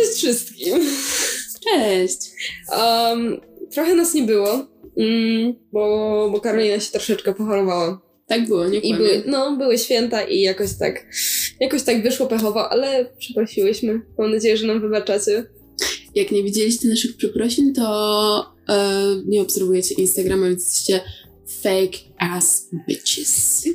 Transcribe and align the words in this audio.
Cześć 0.00 0.18
wszystkim. 0.18 0.78
Cześć. 1.64 2.18
Um, 2.78 3.40
trochę 3.70 3.94
nas 3.94 4.14
nie 4.14 4.22
było, 4.22 4.66
mm, 4.96 5.54
bo, 5.72 6.28
bo 6.32 6.40
Karolina 6.40 6.80
się 6.80 6.92
troszeczkę 6.92 7.34
pochorowała. 7.34 8.00
Tak 8.26 8.46
było, 8.46 8.68
nie 8.68 8.78
I 8.78 8.94
były, 8.94 9.22
no, 9.26 9.56
były 9.56 9.78
święta 9.78 10.22
i 10.22 10.40
jakoś 10.40 10.68
tak, 10.78 11.06
jakoś 11.60 11.82
tak 11.82 12.02
wyszło 12.02 12.26
pechowo, 12.26 12.70
ale 12.70 13.12
przeprosiłyśmy. 13.18 14.00
Mam 14.18 14.32
nadzieję, 14.32 14.56
że 14.56 14.66
nam 14.66 14.80
wybaczacie. 14.80 15.44
Jak 16.14 16.30
nie 16.30 16.42
widzieliście 16.42 16.88
naszych 16.88 17.16
przeprosin, 17.16 17.74
to 17.74 18.52
e, 18.68 19.04
nie 19.26 19.42
obserwujecie 19.42 19.94
Instagrama, 19.94 20.46
więc 20.46 20.64
jesteście 20.64 21.00
fake 21.62 21.98
ass 22.18 22.68
bitches. 22.88 23.68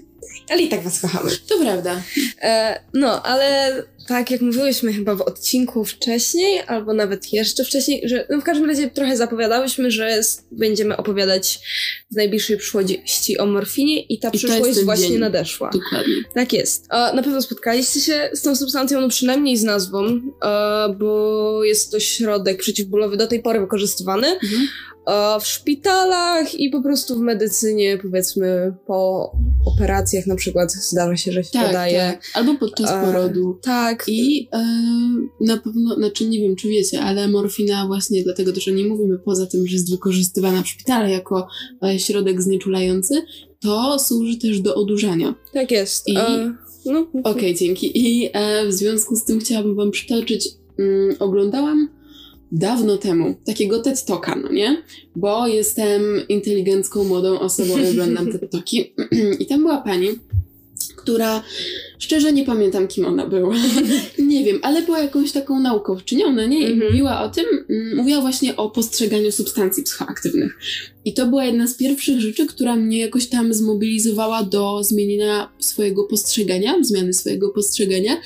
Ale 0.50 0.62
i 0.62 0.70
tak 0.70 0.84
was 0.84 1.00
kochamy. 1.00 1.32
To 1.48 1.60
prawda. 1.60 2.04
E, 2.42 2.80
no, 2.94 3.24
ale 3.24 3.74
tak 4.08 4.32
jak 4.32 4.42
mówiłyśmy 4.42 4.94
chyba 4.94 5.16
w 5.16 5.22
odcinku 5.22 5.86
wcześniej, 5.86 6.60
albo 6.68 6.94
nawet 6.94 7.34
jeszcze 7.34 7.64
wcześniej, 7.66 8.02
że 8.10 8.28
no 8.30 8.42
w 8.42 8.44
każdym 8.44 8.70
razie 8.70 8.90
trochę 8.90 9.18
zapowiadałyśmy, 9.18 9.92
że 9.92 10.20
będziemy 10.52 10.98
opowiadać 10.98 11.60
w 12.12 12.16
najbliższej 12.16 12.58
przyszłości 12.58 13.38
o 13.38 13.46
morfinie 13.46 14.02
i 14.02 14.20
ta 14.20 14.32
to 14.32 14.38
przyszłość 14.38 14.80
właśnie 14.84 15.08
dzień. 15.08 15.18
nadeszła. 15.18 15.70
Dokładnie. 15.74 16.16
Tak 16.34 16.54
jest. 16.54 16.88
Na 16.90 17.24
pewno 17.24 17.42
spotkaliście 17.42 18.00
się 18.00 18.30
z 18.34 18.42
tą 18.42 18.56
substancją, 18.56 19.02
no 19.02 19.10
przynajmniej 19.10 19.58
z 19.58 19.64
nazwą, 19.64 20.22
bo 21.00 21.64
jest 21.64 21.92
to 21.92 22.00
środek 22.00 22.58
przeciwbólowy 22.58 23.18
do 23.18 23.28
tej 23.28 23.42
pory 23.42 23.60
wykorzystywany 23.60 24.28
Mhm. 24.28 24.68
w 25.42 25.48
szpitalach 25.48 26.56
i 26.56 26.70
po 26.70 26.82
prostu 26.82 27.16
w 27.16 27.20
medycynie, 27.20 27.98
powiedzmy 27.98 28.74
po 28.88 29.32
operacjach 29.66 30.28
na 30.28 30.36
przykład 30.36 30.72
zdarza 30.74 31.18
się, 31.18 31.32
że 31.32 31.44
się 31.44 31.52
Tak, 31.52 31.68
podaje. 31.68 31.98
tak. 32.00 32.22
Albo 32.34 32.56
podczas 32.56 32.92
E, 32.92 33.02
porodu. 33.06 33.60
Tak. 33.64 33.95
I 34.08 34.48
e, 34.54 34.66
na 35.42 35.58
pewno, 35.58 35.96
znaczy 35.96 36.28
nie 36.28 36.40
wiem, 36.40 36.56
czy 36.56 36.68
wiecie, 36.68 37.02
ale 37.02 37.28
morfina 37.28 37.88
właśnie 37.88 38.24
dlatego 38.24 38.54
też 38.54 38.68
o 38.68 38.72
niej 38.72 38.86
mówimy, 38.86 39.20
poza 39.20 39.46
tym, 39.46 39.68
że 39.68 39.74
jest 39.76 39.92
wykorzystywana 39.92 40.64
w 40.64 40.68
szpitalu 40.68 41.10
jako 41.10 41.48
e, 41.84 42.00
środek 42.00 42.42
znieczulający, 42.42 43.22
to 43.60 44.00
służy 44.00 44.38
też 44.38 44.60
do 44.60 44.76
odurzania. 44.76 45.36
Tak 45.54 45.72
jest. 45.72 46.08
I- 46.08 46.18
E, 46.18 46.54
no, 46.86 47.08
Okej, 47.24 47.56
dzięki. 47.56 47.92
I 48.00 48.30
e, 48.34 48.68
w 48.68 48.74
związku 48.74 49.16
z 49.16 49.24
tym 49.26 49.40
chciałabym 49.40 49.76
wam 49.76 49.92
przytoczyć, 49.92 50.48
mm, 50.80 51.16
oglądałam 51.20 51.90
dawno 52.52 52.98
temu 52.98 53.36
takiego 53.46 53.80
TED 53.82 54.06
Talka, 54.06 54.36
no 54.36 54.52
nie? 54.52 54.84
Bo 55.16 55.48
jestem 55.48 56.02
inteligencką, 56.30 57.04
młodą 57.04 57.40
osobą 57.40 57.78
i 57.78 57.90
oglądam 57.90 58.28
TED 58.32 58.52
Talki. 58.52 58.94
I 59.40 59.46
tam 59.46 59.60
była 59.62 59.82
pani, 59.82 60.08
która, 61.06 61.44
szczerze 62.00 62.34
nie 62.34 62.44
pamiętam 62.44 62.88
kim 62.88 63.06
ona 63.06 63.28
była. 63.28 63.56
nie 64.34 64.44
wiem, 64.44 64.60
ale 64.62 64.82
była 64.82 65.00
jakąś 65.00 65.32
taką 65.32 65.60
naukowczynią, 65.60 66.32
no 66.32 66.46
nie? 66.46 66.60
I 66.60 66.72
Mhm. 66.72 66.92
mówiła 66.92 67.22
o 67.22 67.30
tym, 67.30 67.46
mm, 67.70 67.96
mówiła 67.96 68.22
właśnie 68.22 68.56
o 68.56 68.70
postrzeganiu 68.70 69.32
substancji 69.32 69.84
psychoaktywnych. 69.84 70.58
I 71.06 71.14
to 71.14 71.26
była 71.26 71.46
jedna 71.46 71.68
z 71.68 71.74
pierwszych 71.78 72.20
rzeczy, 72.20 72.46
która 72.46 72.76
mnie 72.76 73.00
jakoś 73.00 73.28
tam 73.28 73.54
zmobilizowała 73.54 74.44
do 74.44 74.84
zmienienia 74.84 75.50
swojego 75.60 76.04
postrzegania, 76.04 76.76
zmiany 76.82 77.14
swojego 77.14 77.50
postrzegania. 77.50 78.18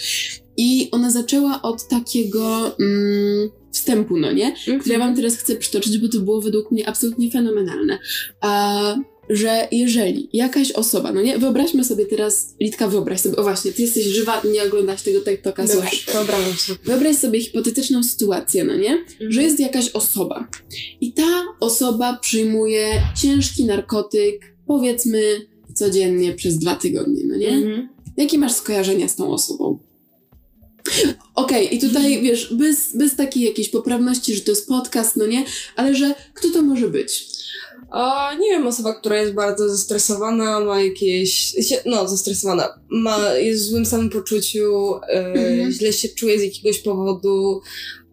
I 0.58 0.90
ona 0.92 1.12
zaczęła 1.12 1.62
od 1.62 1.88
takiego 1.88 2.76
mm, 2.80 3.50
wstępu, 3.72 4.18
no 4.18 4.32
nie? 4.32 4.48
Mhm. 4.48 4.80
Które 4.80 4.94
ja 4.94 5.00
wam 5.00 5.16
teraz 5.16 5.38
chcę 5.38 5.56
przytoczyć, 5.56 5.98
bo 5.98 6.10
to 6.10 6.20
było 6.20 6.42
według 6.42 6.72
mnie 6.72 6.90
absolutnie 6.90 7.32
fenomenalne. 7.32 8.00
A, 8.42 8.96
że 9.30 9.68
jeżeli 9.72 10.30
jakaś 10.34 10.72
osoba, 10.72 11.12
no 11.12 11.22
nie, 11.22 11.38
wyobraźmy 11.38 11.84
sobie 11.84 12.06
teraz, 12.06 12.56
Litka, 12.60 12.88
wyobraź 12.88 13.22
sobie, 13.22 13.36
o 13.36 13.44
właśnie, 13.44 13.72
ty 13.72 13.82
jesteś 13.82 14.04
żywa, 14.06 14.42
nie 14.54 14.64
oglądasz 14.64 15.02
tego 15.02 15.22
TikToka, 15.22 15.64
Dobrze, 15.64 15.74
słuchasz. 15.74 16.06
wyobrażam 16.14 16.54
sobie. 16.54 16.80
Wyobraź 16.84 17.16
sobie 17.16 17.42
hipotetyczną 17.42 18.04
sytuację, 18.04 18.64
no 18.64 18.76
nie? 18.78 19.06
że 19.20 19.44
jest 19.44 19.60
jakaś 19.60 19.90
osoba 19.90 20.48
i 21.02 21.14
ta 21.14 21.46
osoba 21.60 22.18
przyjmuje 22.22 23.02
ciężki 23.22 23.66
narkotyk, 23.66 24.56
powiedzmy 24.68 25.22
codziennie 25.74 26.34
przez 26.34 26.58
dwa 26.58 26.76
tygodnie, 26.76 27.24
no 27.26 27.36
nie? 27.36 27.50
Mhm. 27.50 27.90
Jakie 28.18 28.38
masz 28.38 28.54
skojarzenia 28.54 29.08
z 29.08 29.16
tą 29.16 29.32
osobą? 29.34 29.80
Okej, 31.36 31.76
i 31.76 31.80
tutaj 31.80 32.22
wiesz, 32.22 32.54
bez, 32.54 32.98
bez 32.98 33.16
takiej 33.16 33.44
jakiejś 33.44 33.70
poprawności, 33.70 34.36
że 34.36 34.42
to 34.42 34.52
jest 34.52 34.68
podcast, 34.68 35.16
no 35.16 35.26
nie, 35.26 35.46
ale 35.76 35.96
że 35.96 36.16
kto 36.34 36.50
to 36.50 36.62
może 36.62 36.90
być? 36.90 37.29
A, 37.92 38.34
nie 38.40 38.50
wiem, 38.50 38.68
osoba, 38.68 38.94
która 38.94 39.18
jest 39.22 39.34
bardzo 39.34 39.70
zestresowana, 39.70 40.60
ma 40.60 40.82
jakieś. 40.82 41.56
No, 41.86 42.08
zestresowana. 42.08 42.70
Ma, 42.90 43.34
jest 43.34 43.64
w 43.64 43.70
złym 43.70 43.86
samopoczuciu, 43.86 44.96
e, 44.96 45.26
Mhm. 45.34 45.72
źle 45.72 45.94
się 45.94 46.10
czuje 46.10 46.40
z 46.40 46.44
jakiegoś 46.44 46.80
powodu, 46.80 47.62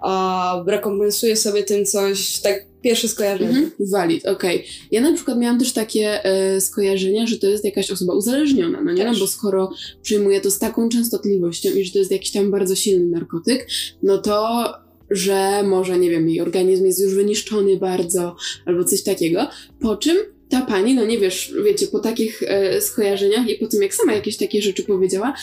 a 0.02 0.64
rekompensuje 0.66 1.36
sobie 1.36 1.62
tym 1.62 1.86
coś. 1.86 2.40
Tak, 2.40 2.66
pierwsze 2.82 3.08
skojarzenie. 3.08 3.48
Mhm. 3.48 3.70
Valid, 3.80 4.26
okej. 4.26 4.64
Ja 4.90 5.00
na 5.00 5.12
przykład 5.12 5.38
miałam 5.38 5.58
też 5.58 5.72
takie 5.72 6.24
e, 6.24 6.60
skojarzenia, 6.60 7.26
że 7.26 7.38
to 7.38 7.46
jest 7.46 7.64
jakaś 7.64 7.90
osoba 7.90 8.14
uzależniona, 8.14 8.80
no 8.82 8.92
nie? 8.92 9.04
No 9.04 9.18
bo 9.18 9.26
skoro 9.26 9.70
przyjmuje 10.02 10.40
to 10.40 10.50
z 10.50 10.58
taką 10.58 10.88
częstotliwością 10.88 11.70
i 11.70 11.84
że 11.84 11.92
to 11.92 11.98
jest 11.98 12.10
jakiś 12.10 12.30
tam 12.30 12.50
bardzo 12.50 12.76
silny 12.76 13.06
narkotyk, 13.06 13.68
no 14.02 14.18
to 14.18 14.64
że 15.10 15.62
może, 15.62 15.98
nie 15.98 16.10
wiem, 16.10 16.28
jej 16.28 16.40
organizm 16.40 16.86
jest 16.86 17.00
już 17.00 17.14
wyniszczony 17.14 17.76
bardzo 17.76 18.36
albo 18.66 18.84
coś 18.84 19.02
takiego, 19.02 19.48
po 19.80 19.96
czym 19.96 20.16
ta 20.48 20.60
pani, 20.60 20.94
no 20.94 21.04
nie 21.04 21.18
wiesz, 21.18 21.54
wiecie, 21.64 21.86
po 21.86 21.98
takich 21.98 22.42
e, 22.42 22.80
skojarzeniach 22.80 23.48
i 23.48 23.54
po 23.54 23.66
tym, 23.66 23.82
jak 23.82 23.94
sama 23.94 24.12
jakieś 24.12 24.36
takie 24.36 24.62
rzeczy 24.62 24.82
powiedziała, 24.82 25.34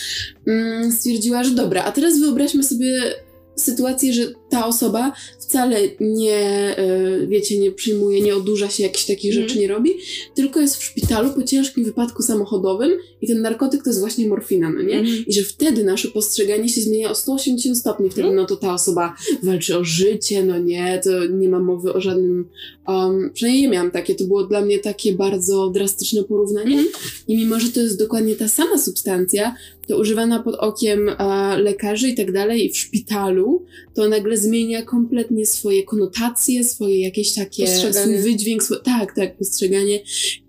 mm, 0.47 0.91
stwierdziła, 0.91 1.44
że 1.44 1.51
dobra, 1.51 1.84
a 1.84 1.91
teraz 1.91 2.19
wyobraźmy 2.19 2.63
sobie 2.63 3.13
sytuację, 3.56 4.13
że 4.13 4.34
ta 4.53 4.66
osoba 4.66 5.14
wcale 5.40 5.78
nie, 6.00 6.38
e, 6.78 7.28
wiecie, 7.28 7.59
nie 7.59 7.72
przyjmuje, 7.72 8.22
nie 8.22 8.36
odurza 8.36 8.69
się, 8.69 8.84
jakichś 8.84 9.06
takich 9.06 9.31
Mhm. 9.31 9.50
rzeczy 9.50 9.59
nie 9.59 9.68
robi, 9.68 9.91
tylko 10.36 10.59
jest 10.62 10.78
w 10.78 10.84
szpitalu 10.84 11.30
po 11.30 11.44
ciężkim 11.44 11.84
wypadku 11.84 12.24
samochodowym 12.24 12.92
i 13.22 13.28
ten 13.28 13.42
narkotyk 13.42 13.84
to 13.84 13.90
jest 13.90 14.00
właśnie 14.00 14.28
morfina, 14.28 14.69
no 14.69 14.81
nie? 14.81 15.00
Mhm. 15.00 15.25
I 15.28 15.34
że 15.34 15.42
wtedy 15.42 15.84
nasze 15.84 16.08
postrzeganie 16.08 16.69
się 16.69 16.81
zmienia 16.81 17.12
o 17.12 17.16
180 17.16 17.78
stopni. 17.78 18.09
Wtedy 18.09 18.31
no 18.31 18.46
to 18.46 18.56
ta 18.56 18.74
osoba 18.74 19.16
walczy 19.44 19.78
o 19.78 19.84
życie, 19.84 20.46
no 20.46 20.58
nie, 20.59 21.02
to 21.03 21.25
nie 21.25 21.50
ma 21.50 21.59
mowy 21.59 21.94
o 21.94 22.02
żadnym... 22.02 22.50
Um, 22.88 23.31
przynajmniej 23.34 23.63
ja 23.63 23.69
miałam 23.69 23.92
takie, 23.92 24.16
to 24.16 24.24
było 24.24 24.44
dla 24.44 24.62
mnie 24.62 24.80
takie 24.80 25.13
bardzo 25.13 25.69
drastyczne 25.69 26.24
porównanie. 26.24 26.78
Mhm. 26.78 26.88
I 27.28 27.38
mimo, 27.38 27.59
że 27.59 27.69
to 27.69 27.80
jest 27.80 28.00
dokładnie 28.00 28.36
ta 28.36 28.47
sama 28.47 28.78
substancja, 28.78 29.56
to 29.88 29.97
używana 29.97 30.44
pod 30.44 30.56
okiem 30.56 31.09
e, 31.09 31.58
lekarzy 31.58 32.09
i 32.09 32.16
tak 32.16 32.31
dalej 32.31 32.66
i 32.66 32.69
w 32.69 32.78
szpitalu, 32.78 33.66
to 33.94 34.09
nagle 34.09 34.38
zmienia 34.44 34.81
kompletnie 34.81 35.46
swoje 35.46 35.84
konotacje, 35.84 36.64
swoje 36.64 37.02
jakieś 37.02 37.34
takie, 37.34 37.66
Postrzeganie. 37.66 38.18
swój 38.18 38.18
wydźwięk, 38.31 38.64
swo- 38.64 38.80
tak, 38.84 39.16
tak, 39.16 39.38
postrzeganie. 39.38 40.00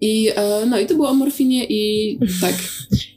I 0.00 0.31
e, 0.37 0.66
no 0.66 0.78
i 0.81 0.87
to 0.87 0.94
było 0.94 1.09
o 1.09 1.15
morfinie 1.15 1.65
i 1.69 2.19
tak. 2.41 2.55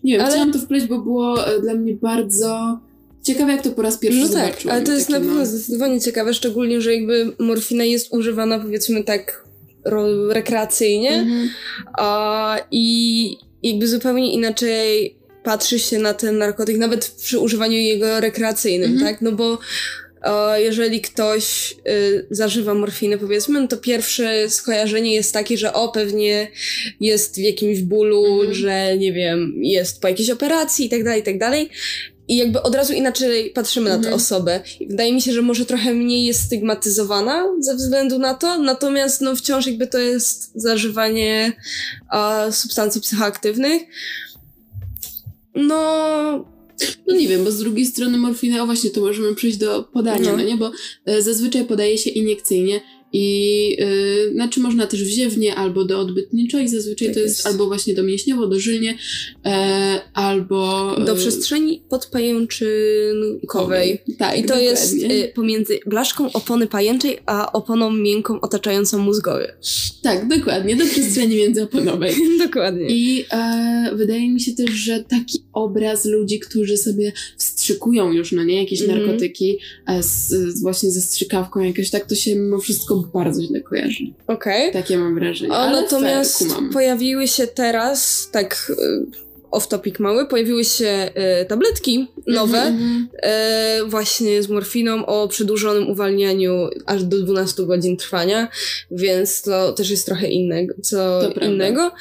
Nie 0.04 0.14
wiem, 0.14 0.22
Ale- 0.22 0.32
chciałam 0.32 0.54
to 0.54 0.60
wpleść, 0.60 0.86
bo 0.86 1.00
było 1.02 1.48
e, 1.48 1.62
dla 1.62 1.74
mnie 1.74 1.94
bardzo 1.94 2.80
ciekawe, 3.24 3.52
jak 3.52 3.62
to 3.64 3.72
po 3.72 3.82
raz 3.82 3.98
pierwszy 3.98 4.20
No 4.22 4.30
tak, 4.30 4.58
ale 4.70 4.82
to 4.82 4.92
jest 4.94 5.10
na 5.10 5.16
Takie, 5.16 5.26
pewno 5.28 5.40
no. 5.40 5.46
zdecydowanie 5.46 6.02
ciekawe, 6.02 6.34
szczególnie, 6.34 6.82
że 6.82 6.96
jakby 6.96 7.32
morfina 7.40 7.84
jest 7.84 8.14
używana 8.14 8.60
powiedzmy 8.60 9.04
tak 9.04 9.46
ro- 9.86 10.34
rekreacyjnie 10.34 11.12
Mhm. 11.12 11.50
a, 11.98 12.58
i 12.72 13.38
jakby 13.64 13.88
zupełnie 13.88 14.34
inaczej 14.34 15.16
patrzy 15.44 15.80
się 15.80 16.00
na 16.00 16.14
ten 16.14 16.38
narkotyk, 16.38 16.78
nawet 16.78 17.08
przy 17.24 17.40
używaniu 17.40 17.78
jego 17.78 18.20
rekreacyjnym, 18.20 18.92
Mhm. 18.92 19.12
tak? 19.14 19.22
No 19.22 19.32
bo 19.32 19.60
jeżeli 20.58 21.02
ktoś 21.02 21.76
y, 21.88 22.28
zażywa 22.32 22.74
morfinę, 22.74 23.18
powiedzmy, 23.18 23.62
no 23.62 23.68
to 23.68 23.78
pierwsze 23.78 24.50
skojarzenie 24.50 25.14
jest 25.14 25.34
takie, 25.34 25.58
że 25.58 25.74
o, 25.74 25.90
pewnie 25.90 26.48
jest 27.00 27.36
w 27.36 27.38
jakimś 27.38 27.80
bólu, 27.82 28.26
Mhm. 28.26 28.54
że 28.54 28.98
nie 28.98 29.14
wiem, 29.14 29.54
jest 29.62 30.02
po 30.02 30.08
jakiejś 30.08 30.30
operacji 30.30 30.86
i 30.86 30.90
tak 30.90 31.04
dalej, 31.04 31.22
i 31.22 31.24
tak 31.24 31.38
dalej. 31.38 31.70
I 32.30 32.38
jakby 32.38 32.62
od 32.62 32.76
razu 32.76 32.94
inaczej 32.94 33.50
patrzymy 33.50 33.90
na 33.90 33.96
tę 33.96 33.98
Mhm. 33.98 34.16
osobę. 34.16 34.60
I 34.80 34.88
wydaje 34.88 35.14
mi 35.14 35.22
się, 35.22 35.34
że 35.34 35.42
może 35.42 35.66
trochę 35.66 35.94
mniej 35.94 36.26
jest 36.26 36.44
stygmatyzowana 36.44 37.46
ze 37.60 37.76
względu 37.76 38.20
na 38.20 38.34
to, 38.34 38.58
natomiast 38.58 39.22
no 39.22 39.36
wciąż 39.36 39.68
jakby 39.68 39.88
to 39.88 40.00
jest 40.00 40.52
zażywanie 40.56 41.54
a, 42.10 42.48
substancji 42.52 43.02
psychoaktywnych. 43.02 43.82
No, 45.56 46.57
No 47.08 47.16
nie 47.16 47.28
wiem, 47.28 47.44
bo 47.44 47.52
z 47.52 47.60
drugiej 47.60 47.86
strony 47.86 48.18
morfina, 48.18 48.64
o 48.64 48.66
właśnie, 48.66 48.90
to 48.90 49.02
możemy 49.02 49.36
przejść 49.36 49.58
do 49.58 49.84
podania, 49.84 50.32
No. 50.32 50.38
no, 50.38 50.44
nie? 50.44 50.58
Bo 50.58 50.72
e, 51.06 51.22
zazwyczaj 51.22 51.66
podaje 51.66 51.98
się 51.98 52.10
iniekcyjnie 52.10 52.82
i 53.14 53.70
yy, 53.80 54.32
znaczy 54.34 54.60
można 54.60 54.88
też 54.88 55.04
wziewnie 55.04 55.56
albo 55.56 55.86
do 55.86 56.00
odbytniczo 56.00 56.60
i 56.60 56.68
zazwyczaj 56.68 57.08
Tak 57.08 57.16
to 57.16 57.20
jest, 57.20 57.38
jest. 57.38 57.48
albo 57.48 57.66
właśnie 57.68 57.94
do 57.94 58.04
mięśniowo, 58.04 58.48
dożylnie, 58.48 58.98
e, 59.46 60.02
albo... 60.14 60.92
Do 61.06 61.12
e, 61.12 61.16
przestrzeni 61.16 61.84
podpajęczynkowej. 61.90 64.02
Tak, 64.18 64.40
I 64.40 64.44
to 64.44 64.60
jest 64.60 64.94
dokładnie. 64.96 65.26
y, 65.26 65.32
pomiędzy 65.36 65.80
blaszką 65.86 66.32
opony 66.34 66.68
pajęczej, 66.68 67.18
a 67.26 67.52
oponą 67.52 67.92
miękką 67.92 68.42
otaczającą 68.42 68.98
mózgowy. 68.98 69.48
Tak, 70.02 70.28
dokładnie, 70.28 70.76
do 70.76 70.86
przestrzeni 70.86 71.36
międzyoponowej. 71.36 72.16
Dokładnie. 72.48 72.86
I 72.90 73.26
e, 73.32 73.92
wydaje 73.96 74.30
mi 74.30 74.42
się 74.42 74.52
też, 74.54 74.70
że 74.72 75.04
taki 75.04 75.40
obraz 75.54 76.06
ludzi, 76.06 76.40
którzy 76.40 76.78
sobie 76.78 77.12
wstrzykują 77.38 78.12
już, 78.12 78.32
no 78.32 78.44
nie, 78.44 78.56
jakieś 78.56 78.82
Mhm. 78.82 79.00
narkotyki 79.00 79.58
e, 79.88 80.04
z, 80.04 80.62
właśnie 80.62 80.92
ze 80.92 81.02
strzykawką 81.02 81.60
jakoś, 81.60 81.90
tak 81.90 82.06
to 82.06 82.16
się 82.16 82.36
mimo 82.36 82.60
wszystko 82.60 82.96
bardzo 83.14 83.42
źle 83.42 83.62
kojarzy. 83.62 84.04
Okej. 84.28 84.74
Takie 84.74 84.98
mam 84.98 85.16
wrażenie. 85.16 85.54
A 85.54 85.58
Ale 85.58 85.82
natomiast 85.82 86.40
fair, 86.40 86.48
kumam. 86.52 86.70
pojawiły 86.74 87.28
się 87.28 87.48
teraz, 87.48 88.30
tak 88.32 88.72
y, 88.72 89.28
off-topic 89.52 90.00
mały, 90.00 90.26
pojawiły 90.26 90.64
się 90.66 91.10
y, 91.42 91.46
tabletki 91.46 92.08
nowe, 92.28 92.58
Mhm, 92.58 92.76
mhm. 92.76 93.08
e, 93.24 93.80
właśnie 93.86 94.44
z 94.44 94.50
morfiną 94.50 95.06
o 95.06 95.28
przedłużonym 95.28 95.90
uwalnianiu 95.90 96.70
aż 96.86 97.04
do 97.04 97.22
12 97.24 97.64
godzin 97.64 97.98
trwania, 97.98 98.48
więc 98.92 99.42
to 99.42 99.74
też 99.74 99.90
jest 99.90 100.06
trochę 100.06 100.28
innego, 100.28 100.74
co 100.84 100.98
To 101.34 101.40
innego. 101.46 101.92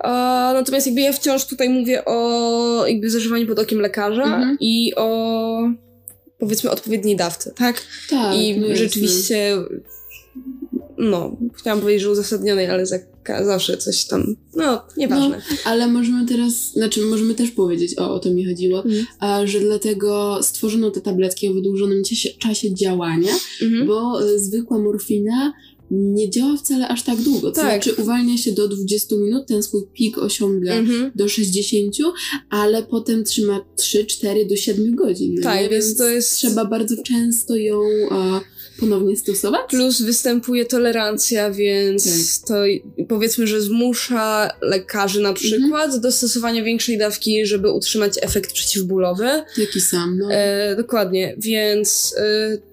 A, 0.00 0.50
natomiast 0.54 0.86
jakby 0.86 1.00
ja 1.00 1.12
wciąż 1.12 1.46
tutaj 1.46 1.68
mówię 1.68 2.04
o 2.04 2.84
jakby 2.86 3.10
zażywaniu 3.10 3.46
pod 3.46 3.58
okiem 3.58 3.80
lekarza 3.80 4.22
Mhm. 4.24 4.56
i 4.60 4.92
o 4.96 5.68
powiedzmy 6.38 6.70
odpowiedniej 6.70 7.16
dawce, 7.16 7.52
tak? 7.56 7.82
Tak, 8.10 8.36
I 8.36 8.58
no 8.60 8.66
jasne. 8.66 8.86
No, 11.00 11.36
chciałam 11.54 11.80
powiedzieć, 11.80 12.02
że 12.02 12.10
uzasadnionej, 12.10 12.66
ale 12.66 12.86
za, 12.86 12.98
zawsze 13.44 13.76
coś 13.76 14.04
tam, 14.04 14.36
no, 14.56 14.82
nieważne. 14.96 15.42
Ale 15.64 15.88
możemy 15.88 16.26
teraz, 16.26 16.72
znaczy 16.72 17.00
możemy 17.02 17.34
też 17.34 17.50
powiedzieć, 17.50 17.98
o, 17.98 18.14
o 18.14 18.18
to 18.18 18.30
mi 18.30 18.46
chodziło, 18.46 18.84
Mhm. 18.84 19.06
a, 19.18 19.46
że 19.46 19.60
dlatego 19.60 20.38
stworzono 20.42 20.90
te 20.90 21.00
tabletki 21.00 21.48
o 21.48 21.54
wydłużonym 21.54 22.04
czasie, 22.04 22.28
czasie 22.38 22.74
działania, 22.74 23.32
Mhm. 23.62 23.86
bo 23.86 24.24
y, 24.28 24.38
zwykła 24.38 24.78
morfina 24.78 25.52
nie 25.92 26.30
działa 26.30 26.56
wcale 26.56 26.88
aż 26.88 27.02
tak 27.02 27.18
długo. 27.20 27.50
To 27.52 27.60
Tak. 27.60 27.84
znaczy 27.84 28.02
uwalnia 28.02 28.36
się 28.36 28.52
do 28.52 28.68
20 28.68 29.16
minut, 29.16 29.46
ten 29.46 29.62
swój 29.62 29.82
pik 29.94 30.18
osiąga 30.18 30.72
Mhm. 30.74 31.10
do 31.14 31.28
60, 31.28 31.96
ale 32.50 32.82
potem 32.82 33.24
trzyma 33.24 33.60
3, 33.76 34.04
4 34.04 34.46
do 34.46 34.56
7 34.56 34.94
godzin. 34.96 35.34
no 35.36 35.42
Tak, 35.42 35.62
nie? 35.62 35.68
więc 35.68 35.96
to 35.96 36.08
jest- 36.08 36.34
Trzeba 36.34 36.64
bardzo 36.64 36.94
często 37.02 37.56
ją 37.56 37.80
e, 38.10 38.40
ponownie 38.80 39.16
stosować. 39.16 39.70
Plus 39.70 40.02
występuje 40.02 40.64
tolerancja, 40.64 41.50
więc 41.50 42.40
to 42.42 42.54
powiedzmy, 43.08 43.46
że 43.46 43.60
zmusza 43.60 44.50
lekarzy 44.62 45.20
na 45.20 45.32
przykład 45.32 46.00
do 46.00 46.12
stosowania 46.12 46.64
większej 46.64 46.98
dawki, 46.98 47.46
żeby 47.46 47.70
utrzymać 47.70 48.12
efekt 48.22 48.52
przeciwbólowy. 48.52 49.28
Taki 49.56 49.80
sam, 49.80 50.18
no. 50.18 50.32
E, 50.32 50.76
dokładnie, 50.76 51.34
więc 51.38 52.14
e, 52.18 52.69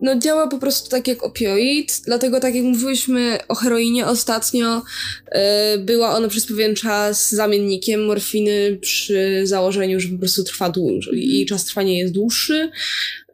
no 0.00 0.18
działa 0.18 0.48
po 0.48 0.58
prostu 0.58 0.90
tak 0.90 1.08
jak 1.08 1.22
opioid, 1.22 2.00
dlatego 2.04 2.40
tak 2.40 2.54
jak 2.54 2.64
mówiłyśmy 2.64 3.38
o 3.48 3.54
heroinie 3.54 4.06
ostatnio, 4.06 4.82
e, 5.26 5.78
była 5.78 6.16
ona 6.16 6.28
przez 6.28 6.46
pewien 6.46 6.74
czas 6.74 7.34
zamiennikiem 7.34 8.04
morfiny 8.04 8.78
przy 8.80 9.40
założeniu, 9.44 10.00
że 10.00 10.08
po 10.08 10.18
prostu 10.18 10.44
trwa 10.44 10.70
dłużej 10.70 11.40
i 11.40 11.46
czas 11.46 11.64
trwania 11.64 11.98
jest 11.98 12.14
dłuższy 12.14 12.70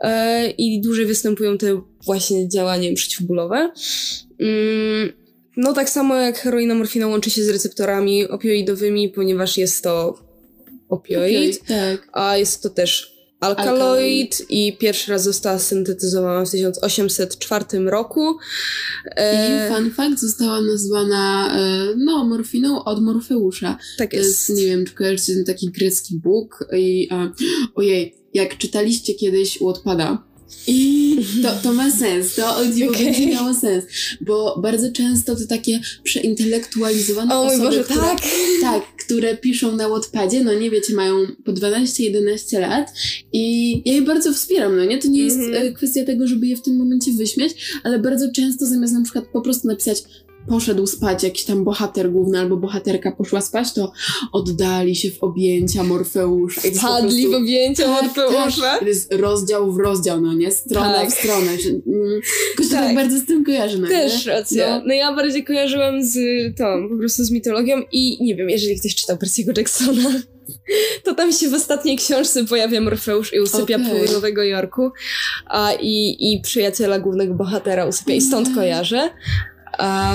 e, 0.01 0.51
i 0.51 0.81
dłużej 0.81 1.07
występują 1.07 1.59
te 1.59 1.83
właśnie 2.05 2.49
działania 2.49 2.95
przeciwbólowe. 2.95 3.73
Mm, 4.41 5.13
no 5.57 5.73
tak 5.73 5.91
samo 5.91 6.17
jak 6.17 6.39
heroina 6.39 6.75
morfina 6.75 7.07
łączy 7.07 7.31
się 7.31 7.45
z 7.45 7.49
receptorami 7.49 8.29
opioidowymi, 8.29 9.09
ponieważ 9.09 9.59
jest 9.59 9.83
to 9.83 10.19
opioid, 10.89 11.61
Okej, 11.63 11.79
tak. 11.99 12.09
a 12.13 12.37
jest 12.37 12.63
to 12.63 12.71
też 12.71 13.12
alkaloid 13.43 14.47
i 14.51 14.77
pierwszy 14.79 15.11
raz 15.11 15.25
została 15.25 15.59
syntetyzowana 15.59 16.45
w 16.45 16.51
1804 16.51 17.65
roku. 17.85 18.37
E, 19.17 19.69
I 19.69 19.75
fun 19.75 19.91
fact, 19.91 20.21
została 20.21 20.61
nazwana 20.61 21.55
e, 21.57 21.95
no, 21.97 22.25
morfiną 22.25 22.85
od 22.85 23.03
Morfeusza. 23.03 23.79
tak 23.99 24.11
To 24.11 24.17
jest, 24.17 24.49
jest. 24.49 24.61
nie 24.61 24.67
wiem, 24.67 24.87
czy 24.87 24.95
kojarzycie 24.95 25.35
ten 25.35 25.45
taki 25.45 25.71
grecki 25.71 26.19
bóg 26.19 26.65
i 26.77 27.09
a, 27.11 27.33
ojej, 27.75 28.15
jak 28.35 28.59
czytaliście 28.59 29.15
kiedyś 29.15 29.59
Wattpada, 29.61 30.33
i 30.67 31.17
to, 31.43 31.49
to 31.63 31.73
ma 31.73 31.91
sens, 31.91 32.35
to 32.35 32.57
o 32.59 32.67
dziwo 32.67 32.91
Okej. 32.91 33.05
będzie 33.05 33.27
miało 33.27 33.55
sens, 33.55 33.85
bo 34.21 34.59
bardzo 34.63 34.93
często 34.93 35.37
to 35.37 35.47
takie 35.49 35.81
przeintelektualizowane 36.03 37.35
O 37.35 37.43
osoby, 37.47 37.63
Boże, 37.65 37.85
które, 37.85 38.01
tak! 38.01 38.21
tak, 38.61 38.83
które 39.05 39.37
piszą 39.37 39.77
na 39.77 39.89
Wattpadzie, 39.89 40.45
no 40.45 40.55
nie 40.55 40.71
wiecie, 40.71 40.95
mają 40.95 41.15
po 41.45 41.53
12-11 41.53 42.61
lat 42.61 42.93
i 43.33 43.73
ja 43.85 43.95
je 43.95 44.03
bardzo 44.03 44.33
wspieram, 44.33 44.77
no 44.77 44.85
nie? 44.85 44.99
To 44.99 45.09
nie 45.09 45.23
jest 45.25 45.39
Mhm. 45.39 45.67
e, 45.67 45.73
kwestia 45.73 46.05
tego, 46.05 46.27
żeby 46.27 46.47
je 46.47 46.57
w 46.57 46.63
tym 46.63 46.77
momencie 46.77 47.13
wyśmiać, 47.13 47.53
ale 47.85 47.99
bardzo 47.99 48.33
często 48.33 48.67
zamiast 48.67 48.93
na 48.93 49.03
przykład 49.03 49.25
po 49.33 49.41
prostu 49.41 49.69
napisać 49.69 50.03
poszedł 50.49 50.87
spać 50.87 51.23
jakiś 51.23 51.45
tam 51.45 51.65
bohater 51.65 52.11
główny 52.13 52.41
albo 52.41 52.57
bohaterka 52.57 53.13
poszła 53.13 53.41
spać, 53.41 53.73
to 53.75 53.93
oddali 54.33 54.97
się 54.97 55.11
w 55.11 55.23
objęcia 55.23 55.83
Morfeusza. 55.85 56.61
I 56.61 56.63
to 56.65 56.69
jest 56.69 56.81
po 56.81 56.89
Padli 56.89 57.29
w 57.29 57.35
objęcia 57.35 57.85
tak, 57.85 58.03
Morfeusza. 58.03 58.63
tak. 58.63 58.81
To 58.81 58.87
jest 58.87 59.15
rozdział 59.15 59.73
w 59.73 59.79
rozdział, 59.79 60.21
no 60.21 60.33
nie? 60.35 60.51
Strona 60.51 60.95
Tak. 60.95 61.11
w 61.11 61.15
stronę. 61.19 61.51
Mm, 61.51 62.21
jakoś 62.51 62.69
to 62.69 62.75
Tak. 62.75 62.85
tak 62.85 62.95
bardzo 62.95 63.19
z 63.19 63.25
tym 63.27 63.45
kojarzy, 63.45 63.79
no 63.79 63.89
Też 63.89 64.27
nie? 64.27 64.33
racja. 64.33 64.79
No. 64.79 64.83
No. 64.87 64.95
ja 64.95 65.17
bardziej 65.17 65.45
kojarzyłam 65.45 66.05
z 66.05 66.17
tą, 66.57 66.89
po 66.89 66.97
prostu 66.99 67.25
z 67.25 67.31
mitologią 67.31 67.83
i 67.93 68.25
nie 68.25 68.35
wiem, 68.37 68.51
jeżeli 68.51 68.81
ktoś 68.81 68.95
czytał 68.95 69.17
Percy'ego 69.17 69.59
Jacksona, 69.59 70.11
to 71.05 71.15
tam 71.15 71.33
się 71.33 71.49
w 71.49 71.55
ostatniej 71.55 71.97
książce 71.97 72.45
pojawia 72.45 72.81
Morfeusz 72.81 73.35
i 73.35 73.41
usypia 73.41 73.77
Okej. 73.77 73.87
pół 73.91 74.13
Nowego 74.15 74.43
Jorku 74.43 74.91
a, 75.47 75.73
i, 75.81 76.17
i 76.21 76.41
przyjaciela 76.41 76.99
głównego 76.99 77.35
bohatera 77.35 77.87
usypia 77.87 78.15
i 78.15 78.21
stąd 78.21 78.55
kojarzę. 78.55 79.11
A, 79.79 80.15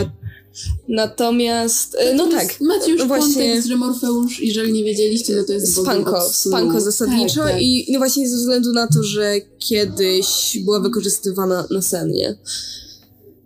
natomiast, 0.88 1.95
e, 2.00 2.13
no 2.13 2.27
tak, 2.27 2.62
Macie 2.62 2.92
już 2.92 3.01
no 3.01 3.07
kontekst, 3.07 3.33
właśnie- 3.33 3.62
że 3.62 3.75
Morfeusz, 3.75 4.39
jeżeli 4.39 4.74
nie 4.74 4.83
wiedzieliście, 4.83 5.36
no 5.36 5.44
to 5.44 5.54
jest 5.54 5.75
Spanko, 5.81 6.30
spanko 6.30 6.81
zasadniczo 6.81 7.42
Tak, 7.42 7.51
tak. 7.51 7.62
i 7.62 7.88
no 7.92 8.00
właśnie 8.00 8.30
ze 8.30 8.38
względu 8.38 8.74
na 8.74 8.88
to, 8.88 9.04
że 9.04 9.36
kiedyś 9.59 10.57
była 10.65 10.80
wykorzystywana 10.80 11.68
na 11.71 11.81
sennie. 11.81 12.36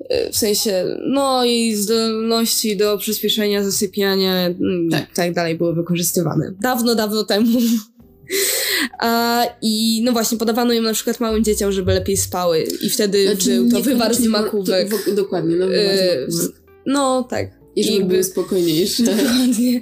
E, 0.09 0.31
W 0.31 0.37
sensie, 0.37 0.97
no 1.07 1.45
jej 1.45 1.75
zdolności 1.75 2.77
do 2.77 2.97
przyspieszenia 2.97 3.63
zasypiania 3.63 4.45
mm, 4.45 4.89
Tak. 4.91 5.13
tak 5.15 5.33
dalej 5.33 5.57
były 5.57 5.75
wykorzystywane. 5.75 6.53
Dawno, 6.61 6.95
dawno 6.95 7.23
temu. 7.23 7.59
A, 8.99 9.43
I 9.61 10.01
no 10.03 10.11
właśnie, 10.11 10.37
podawano 10.37 10.73
ją 10.73 10.81
na 10.81 10.93
przykład 10.93 11.19
małym 11.19 11.43
dzieciom, 11.43 11.71
żeby 11.71 11.93
lepiej 11.93 12.17
spały 12.17 12.63
i 12.81 12.89
wtedy 12.89 13.25
Znaczy, 13.27 13.49
był 13.55 13.69
to 13.71 13.81
wywar 13.81 14.15
z 14.15 14.25
makówek. 14.27 14.89
to 14.89 14.97
w- 14.97 15.15
Dokładnie, 15.15 15.55
no 15.55 15.67
wywar 15.67 15.81
E, 15.85 16.25
z 16.27 16.37
makówek. 16.41 16.61
No 16.85 17.23
tak. 17.29 17.61
I 17.75 17.83
żeby 17.83 17.95
jakby- 17.97 18.09
były 18.09 18.23
spokojniejsze. 18.23 19.03
Dokładnie. 19.17 19.81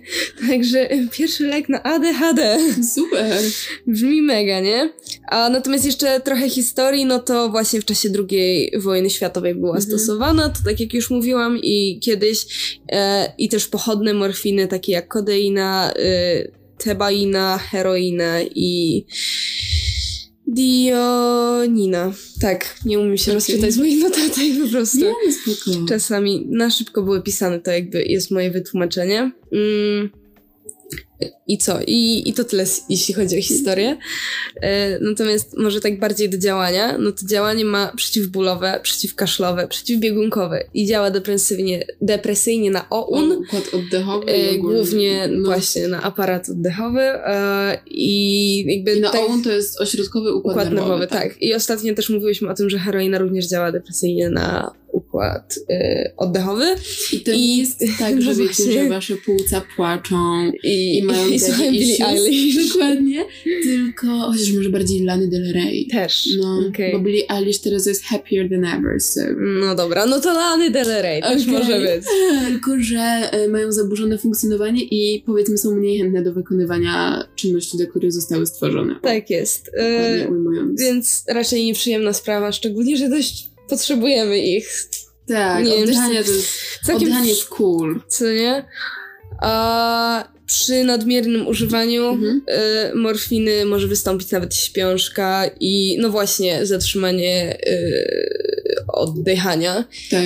Także 0.49 0.89
pierwszy 1.11 1.47
lek 1.47 1.69
na 1.69 1.83
ADHD. 1.83 2.57
Super. 2.95 3.41
Brzmi 3.87 4.21
mega, 4.21 4.59
nie? 4.59 4.93
A 5.31 5.49
natomiast 5.49 5.85
jeszcze 5.85 6.19
trochę 6.19 6.49
historii, 6.49 7.05
no 7.05 7.19
to 7.19 7.49
właśnie 7.49 7.81
w 7.81 7.85
czasie 7.85 8.09
II 8.29 8.71
wojny 8.77 9.09
światowej 9.09 9.55
była 9.55 9.77
Mhm. 9.77 9.85
stosowana, 9.87 10.49
to 10.49 10.59
tak 10.65 10.79
jak 10.79 10.93
już 10.93 11.09
mówiłam 11.09 11.57
i 11.63 11.99
kiedyś 12.03 12.45
e, 12.91 13.31
i 13.37 13.49
też 13.49 13.67
pochodne 13.67 14.13
morfiny 14.13 14.67
takie 14.67 14.91
jak 14.91 15.07
kodeina, 15.07 15.91
e, 15.93 16.58
tebaina, 16.79 17.57
heroina 17.57 18.41
i 18.41 19.05
dionina. 20.47 22.13
Tak, 22.41 22.75
nie 22.85 22.99
umiem 22.99 23.17
się 23.17 23.33
rozczytać 23.33 23.73
z 23.73 23.77
moich 23.77 24.03
notatek 24.03 24.63
po 24.63 24.69
prostu. 24.71 24.97
Nie, 24.97 25.13
spoko. 25.33 25.85
Czasami 25.87 26.45
na 26.49 26.69
szybko 26.69 27.03
były 27.03 27.21
pisane, 27.21 27.59
to 27.59 27.71
jakby 27.71 28.03
jest 28.03 28.31
moje 28.31 28.51
wytłumaczenie. 28.51 29.31
Mm. 29.53 30.09
I 31.47 31.57
co? 31.57 31.79
I, 31.87 32.29
I 32.29 32.33
to 32.33 32.43
tyle, 32.43 32.65
jeśli 32.89 33.13
chodzi 33.13 33.37
o 33.37 33.41
historię. 33.41 33.97
E, 34.61 34.99
natomiast 34.99 35.57
może 35.57 35.81
tak 35.81 35.99
bardziej 35.99 36.29
do 36.29 36.37
działania, 36.37 36.97
no 36.97 37.11
to 37.11 37.27
działanie 37.27 37.65
ma 37.65 37.91
przeciwbólowe, 37.95 38.79
przeciwkaszlowe, 38.83 39.67
przeciwbiegunkowe 39.67 40.63
i 40.73 40.85
działa 40.85 41.11
depresyjnie, 41.11 41.85
depresyjnie 42.01 42.71
na 42.71 42.89
OUN. 42.89 43.31
Układ 43.31 43.73
oddechowy. 43.73 44.31
E, 44.31 44.57
głównie 44.57 45.27
no. 45.31 45.45
właśnie 45.45 45.87
na 45.87 46.01
aparat 46.01 46.49
oddechowy 46.49 47.01
e, 47.01 47.77
i 47.87 48.73
jakby 48.75 48.95
I 48.95 49.01
na 49.01 49.09
tak, 49.09 49.21
OUN 49.21 49.43
to 49.43 49.51
jest 49.51 49.81
ośrodkowy 49.81 50.33
układ, 50.33 50.53
układ 50.53 50.69
nerwowy, 50.69 50.99
nerwowy. 50.99 51.07
tak. 51.07 51.41
I 51.41 51.53
ostatnio 51.53 51.93
też 51.95 52.09
mówiłyśmy 52.09 52.49
o 52.49 52.53
tym, 52.53 52.69
że 52.69 52.79
heroina 52.79 53.17
również 53.17 53.47
działa 53.47 53.71
depresyjnie 53.71 54.29
na 54.29 54.79
układ 54.91 55.59
y, 55.71 56.11
oddechowy. 56.17 56.65
I 57.13 57.19
to 57.19 57.31
I- 57.31 57.57
jest 57.57 57.79
tak, 57.99 58.15
no 58.15 58.21
że 58.21 58.35
wiecie, 58.35 58.71
że 58.71 58.89
wasze 58.89 59.15
płuca 59.15 59.61
płaczą 59.75 60.51
I, 60.63 60.97
i 60.97 61.03
mają 61.11 61.27
i 61.27 61.39
słucham 61.39 61.71
Billie. 61.71 62.07
Eilish. 62.07 62.67
Dokładnie. 62.73 63.25
Tylko, 63.63 64.07
chociaż 64.07 64.51
może 64.51 64.69
bardziej 64.69 65.03
Lany 65.03 65.27
Del 65.27 65.53
Rey. 65.53 65.87
Też. 65.91 66.29
No, 66.41 66.59
Okej. 66.69 66.91
bo 66.93 66.99
Billie 66.99 67.31
Eilish 67.31 67.59
teraz 67.59 67.85
jest 67.85 68.03
happier 68.03 68.49
than 68.49 68.65
ever, 68.65 69.01
so... 69.01 69.21
No 69.61 69.75
dobra, 69.75 70.05
no 70.05 70.19
to 70.19 70.33
Lany 70.33 70.71
Del 70.71 70.87
Rey 71.01 71.21
też 71.21 71.45
może 71.45 71.79
być. 71.79 72.05
Tylko, 72.47 72.71
że 72.79 72.99
e, 72.99 73.47
mają 73.47 73.71
zaburzone 73.71 74.17
funkcjonowanie 74.17 74.83
i 74.83 75.23
powiedzmy 75.25 75.57
są 75.57 75.75
mniej 75.75 75.97
chętne 75.99 76.23
do 76.23 76.33
wykonywania 76.33 77.23
czynności, 77.35 77.77
do 77.77 77.87
których 77.87 78.13
zostały 78.13 78.45
stworzone. 78.45 78.95
Tak 79.01 79.29
jest. 79.29 79.71
Ujmując. 80.29 80.81
więc 80.81 81.23
raczej 81.27 81.65
nieprzyjemna 81.65 82.13
sprawa, 82.13 82.51
szczególnie, 82.51 82.97
że 82.97 83.09
dość 83.09 83.49
potrzebujemy 83.69 84.39
ich. 84.39 84.69
tak, 85.27 85.65
nie 85.65 85.71
wiem, 85.71 85.83
oddychanie 85.83 86.23
czy- 86.23 86.31
to 86.87 86.93
Oddychanie 86.95 87.29
jest 87.29 87.45
cool. 87.45 88.01
co 88.07 88.25
nie? 88.31 88.65
A 89.41 90.31
przy 90.49 90.83
nadmiernym 90.83 91.47
używaniu 91.47 92.05
Mhm. 92.07 92.41
y, 92.91 92.95
morfiny 92.95 93.65
może 93.65 93.87
wystąpić 93.87 94.31
nawet 94.31 94.55
śpiążka 94.55 95.49
i 95.59 95.97
no 95.99 96.09
właśnie 96.09 96.65
zatrzymanie 96.65 97.57
y, 97.67 98.75
oddychania 98.87 99.85
Tak. 100.11 100.23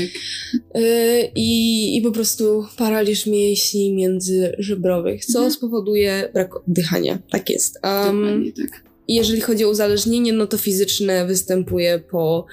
y, 0.76 1.32
i, 1.36 2.02
po 2.04 2.12
prostu 2.12 2.66
paraliż 2.78 3.26
mięśni 3.26 3.94
międzyżebrowych, 3.94 5.26
co 5.26 5.38
Mhm. 5.40 5.52
spowoduje 5.52 6.30
brak 6.34 6.56
oddychania. 6.56 7.20
Tak 7.32 7.50
jest. 7.50 7.80
Um, 7.84 8.52
tak. 8.58 8.84
jeżeli 9.08 9.42
chodzi 9.42 9.66
o 9.66 9.70
uzależnienie, 9.70 10.34
no 10.34 10.48
to 10.48 10.58
fizyczne 10.58 11.26
występuje 11.26 12.00
po 12.12 12.46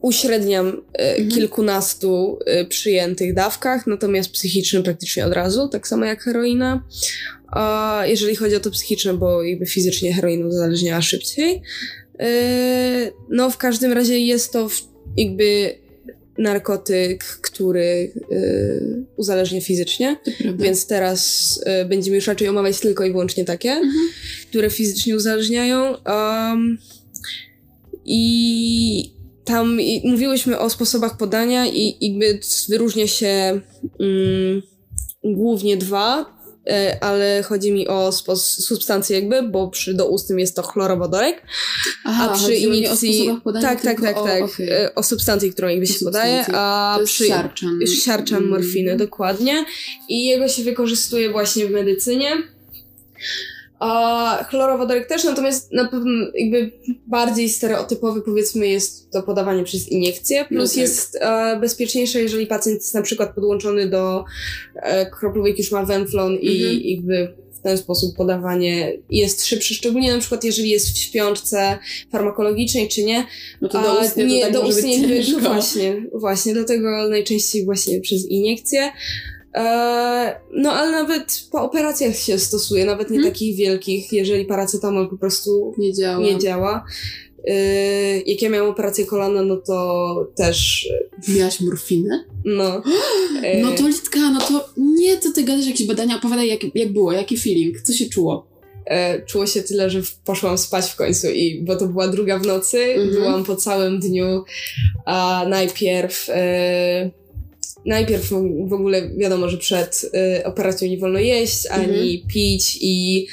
uśredniam 0.00 0.68
e, 0.68 1.10
Mhm. 1.10 1.28
kilkunastu 1.30 2.38
e, 2.46 2.64
przyjętych 2.64 3.34
dawkach, 3.34 3.86
natomiast 3.86 4.30
psychiczne 4.30 4.82
praktycznie 4.82 5.26
od 5.26 5.32
razu, 5.32 5.68
tak 5.68 5.88
samo 5.88 6.04
jak 6.04 6.22
heroina. 6.22 6.84
A 7.52 8.02
jeżeli 8.06 8.36
chodzi 8.36 8.56
o 8.56 8.60
to 8.60 8.70
psychiczne, 8.70 9.14
bo 9.14 9.42
jakby 9.42 9.66
fizycznie 9.66 10.14
heroina 10.14 10.46
uzależniała 10.46 11.02
szybciej. 11.02 11.62
E, 12.20 13.12
no 13.30 13.50
w 13.50 13.56
każdym 13.56 13.92
razie 13.92 14.18
jest 14.18 14.52
to 14.52 14.68
jakby 15.16 15.74
narkotyk, 16.38 17.24
który 17.24 18.12
e, 18.32 18.36
uzależnia 19.16 19.60
fizycznie. 19.60 20.16
Więc 20.58 20.86
teraz 20.86 21.60
e, 21.66 21.84
będziemy 21.84 22.16
już 22.16 22.26
raczej 22.26 22.48
omawiać 22.48 22.80
tylko 22.80 23.04
i 23.04 23.10
wyłącznie 23.10 23.44
takie, 23.44 23.70
Mhm. 23.70 23.92
które 24.50 24.70
fizycznie 24.70 25.16
uzależniają. 25.16 25.94
Um, 26.06 26.78
I 28.04 29.12
tam 29.50 29.80
i 29.80 30.02
mówiłyśmy 30.10 30.58
o 30.58 30.70
sposobach 30.70 31.16
podania 31.16 31.66
i 31.66 31.96
jakby 32.00 32.40
wyróżnia 32.68 33.06
się 33.06 33.60
mm, 34.00 34.62
głównie 35.24 35.76
dwa, 35.76 36.40
e, 36.70 36.98
ale 37.04 37.42
chodzi 37.42 37.72
mi 37.72 37.88
o 37.88 38.12
substancje 38.36 39.16
jakby, 39.20 39.42
bo 39.42 39.68
przy 39.68 39.94
doustnym 39.94 40.38
jest 40.38 40.56
to 40.56 40.62
chlorowodorek, 40.62 41.42
Aha, 42.04 42.30
a 42.30 42.34
przy 42.34 42.56
sposobach 42.86 43.42
podania, 43.42 43.68
tak, 43.68 43.80
tak, 43.82 44.00
tak, 44.00 44.16
o, 44.18 44.24
tak. 44.24 44.42
okej. 44.42 44.68
e, 44.68 44.94
O 44.94 45.02
substancji, 45.02 45.52
którą 45.52 45.68
jakby 45.68 45.86
się 45.86 46.04
podaje, 46.04 46.36
substancję. 46.44 46.60
a 46.60 46.98
przy... 47.04 47.26
siarczan. 47.26 47.80
siarczan 48.04 48.38
Mm. 48.38 48.50
morfiny, 48.50 48.96
dokładnie. 48.96 49.64
I 50.08 50.26
jego 50.26 50.48
się 50.48 50.62
wykorzystuje 50.62 51.30
właśnie 51.30 51.66
w 51.66 51.70
medycynie. 51.70 52.30
A 53.80 54.44
chlorowodorek 54.50 55.08
też, 55.08 55.24
natomiast 55.24 55.72
na 55.72 55.88
pewno 55.88 56.26
jakby 56.34 56.72
bardziej 57.06 57.48
stereotypowy 57.48 58.22
powiedzmy 58.22 58.68
jest 58.68 59.10
to 59.10 59.22
podawanie 59.22 59.64
przez 59.64 59.88
iniekcję, 59.88 60.44
plus 60.44 60.60
No 60.60 60.68
tak. 60.68 60.76
jest 60.76 61.18
e, 61.20 61.58
bezpieczniejsze, 61.60 62.22
jeżeli 62.22 62.46
pacjent 62.46 62.78
jest 62.78 62.94
na 62.94 63.02
przykład 63.02 63.34
podłączony 63.34 63.88
do 63.88 64.24
e, 64.74 65.10
kroplówek, 65.10 65.58
już 65.58 65.72
ma 65.72 65.84
Venflon 65.84 66.32
Mhm. 66.32 66.42
i 66.52 66.90
jakby 66.94 67.34
w 67.52 67.62
ten 67.62 67.78
sposób 67.78 68.16
podawanie 68.16 68.92
jest 69.10 69.46
szybsze, 69.46 69.74
szczególnie 69.74 70.12
na 70.12 70.18
przykład 70.18 70.44
jeżeli 70.44 70.70
jest 70.70 70.88
w 70.88 70.98
śpiączce 70.98 71.78
farmakologicznej 72.12 72.88
czy 72.88 73.04
nie, 73.04 73.26
No 73.60 73.68
to 73.68 73.82
do 73.82 74.00
ustnie 74.00 74.24
nie, 74.24 74.40
to 74.40 74.44
tak 74.44 74.52
do 74.52 74.60
ustnie. 74.60 74.98
No 75.32 75.38
właśnie, 75.40 76.06
właśnie, 76.14 76.54
dlatego 76.54 77.08
najczęściej 77.08 77.64
właśnie 77.64 78.00
przez 78.00 78.26
iniekcję. 78.26 78.92
Eee, 79.54 80.32
no 80.52 80.72
ale 80.72 80.90
nawet 80.90 81.42
po 81.52 81.62
operacjach 81.62 82.16
się 82.16 82.38
stosuje, 82.38 82.84
nawet 82.84 83.10
nie 83.10 83.16
Mhm. 83.16 83.32
takich 83.34 83.56
wielkich, 83.56 84.12
jeżeli 84.12 84.44
paracetamol 84.44 85.08
po 85.08 85.16
prostu 85.18 85.74
Nie 85.78 85.92
działa. 85.94 86.24
nie 86.24 86.38
działa. 86.38 86.84
Eee, 87.44 88.22
jak 88.30 88.42
ja 88.42 88.50
miałam 88.50 88.70
operację 88.70 89.06
kolana, 89.06 89.42
no 89.42 89.56
to 89.56 90.32
też, 90.36 90.88
Miałaś 91.28 91.60
morfinę? 91.60 92.24
no. 92.44 92.82
No 93.62 93.72
to 93.72 93.88
Litka, 93.88 94.18
no 94.30 94.40
to 94.40 94.68
nie, 94.76 95.16
to 95.16 95.32
ty 95.32 95.44
gadasz 95.44 95.66
jakieś 95.66 95.86
badania, 95.86 96.16
opowiadaj 96.16 96.48
jak, 96.48 96.60
jak 96.74 96.92
było, 96.92 97.12
jaki 97.12 97.36
feeling, 97.36 97.80
co 97.82 97.92
się 97.92 98.06
czuło? 98.08 98.46
e, 98.86 99.22
czuło 99.26 99.46
się 99.46 99.62
tyle, 99.62 99.90
że 99.90 100.00
poszłam 100.24 100.58
spać 100.58 100.86
w 100.90 100.96
końcu, 100.96 101.28
i, 101.30 101.62
bo 101.62 101.76
to 101.76 101.86
była 101.86 102.08
druga 102.08 102.38
w 102.38 102.46
nocy. 102.46 102.78
Mhm. 102.84 103.10
Byłam 103.10 103.44
po 103.44 103.56
całym 103.56 104.00
dniu, 104.00 104.44
a 105.04 105.44
najpierw. 105.48 106.26
E, 106.28 107.10
najpierw 107.86 108.30
w- 108.68 108.72
ogóle 108.72 109.10
wiadomo, 109.16 109.48
że 109.48 109.58
przed 109.58 110.10
e, 110.14 110.44
operacją 110.44 110.88
nie 110.88 110.98
wolno 110.98 111.18
jeść 111.18 111.66
ani 111.66 112.24
pić, 112.28 112.78
i 112.80 113.26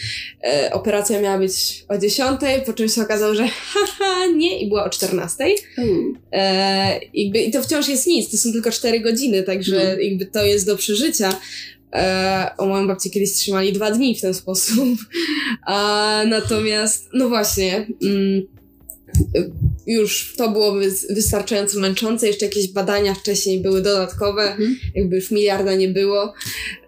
e, 0.44 0.70
operacja 0.74 1.22
miała 1.22 1.38
być 1.38 1.86
o 1.90 1.98
10, 1.98 2.40
po 2.66 2.74
czym 2.74 2.90
się 2.90 3.02
okazało, 3.02 3.36
że 3.36 3.48
haha, 3.74 4.26
nie, 4.36 4.60
i 4.62 4.68
była 4.68 4.86
o 4.86 4.90
14. 4.90 5.44
Mm. 5.78 6.14
E, 6.32 7.00
jakby, 7.14 7.40
I 7.40 7.52
to 7.52 7.64
wciąż 7.64 7.88
jest 7.90 8.08
nic, 8.08 8.32
to 8.32 8.38
są 8.38 8.52
tylko 8.52 8.72
4 8.72 9.00
godziny, 9.00 9.44
także 9.44 9.96
No. 9.98 10.02
jakby 10.02 10.26
to 10.26 10.46
jest 10.46 10.66
do 10.66 10.78
przeżycia. 10.78 11.40
E, 11.96 12.52
o 12.58 12.66
moją 12.66 12.88
babcię 12.88 13.10
kiedyś 13.10 13.34
trzymali 13.34 13.74
dwa 13.74 13.92
dni 13.92 14.16
w 14.16 14.22
ten 14.22 14.34
sposób. 14.34 14.98
A, 15.68 16.24
natomiast, 16.28 17.10
no 17.14 17.30
właśnie, 17.30 17.88
mm, 18.04 18.42
już 19.88 20.34
to 20.38 20.50
było 20.52 20.72
wys- 20.72 21.16
wystarczająco 21.16 21.80
męczące. 21.80 22.28
Jeszcze 22.28 22.46
jakieś 22.46 22.68
badania 22.68 23.14
wcześniej 23.14 23.60
były 23.60 23.82
dodatkowe, 23.82 24.42
Mhm. 24.52 24.78
jakby 24.96 25.16
już 25.16 25.32
miliarda 25.32 25.76
nie 25.76 25.88
było. 25.88 26.34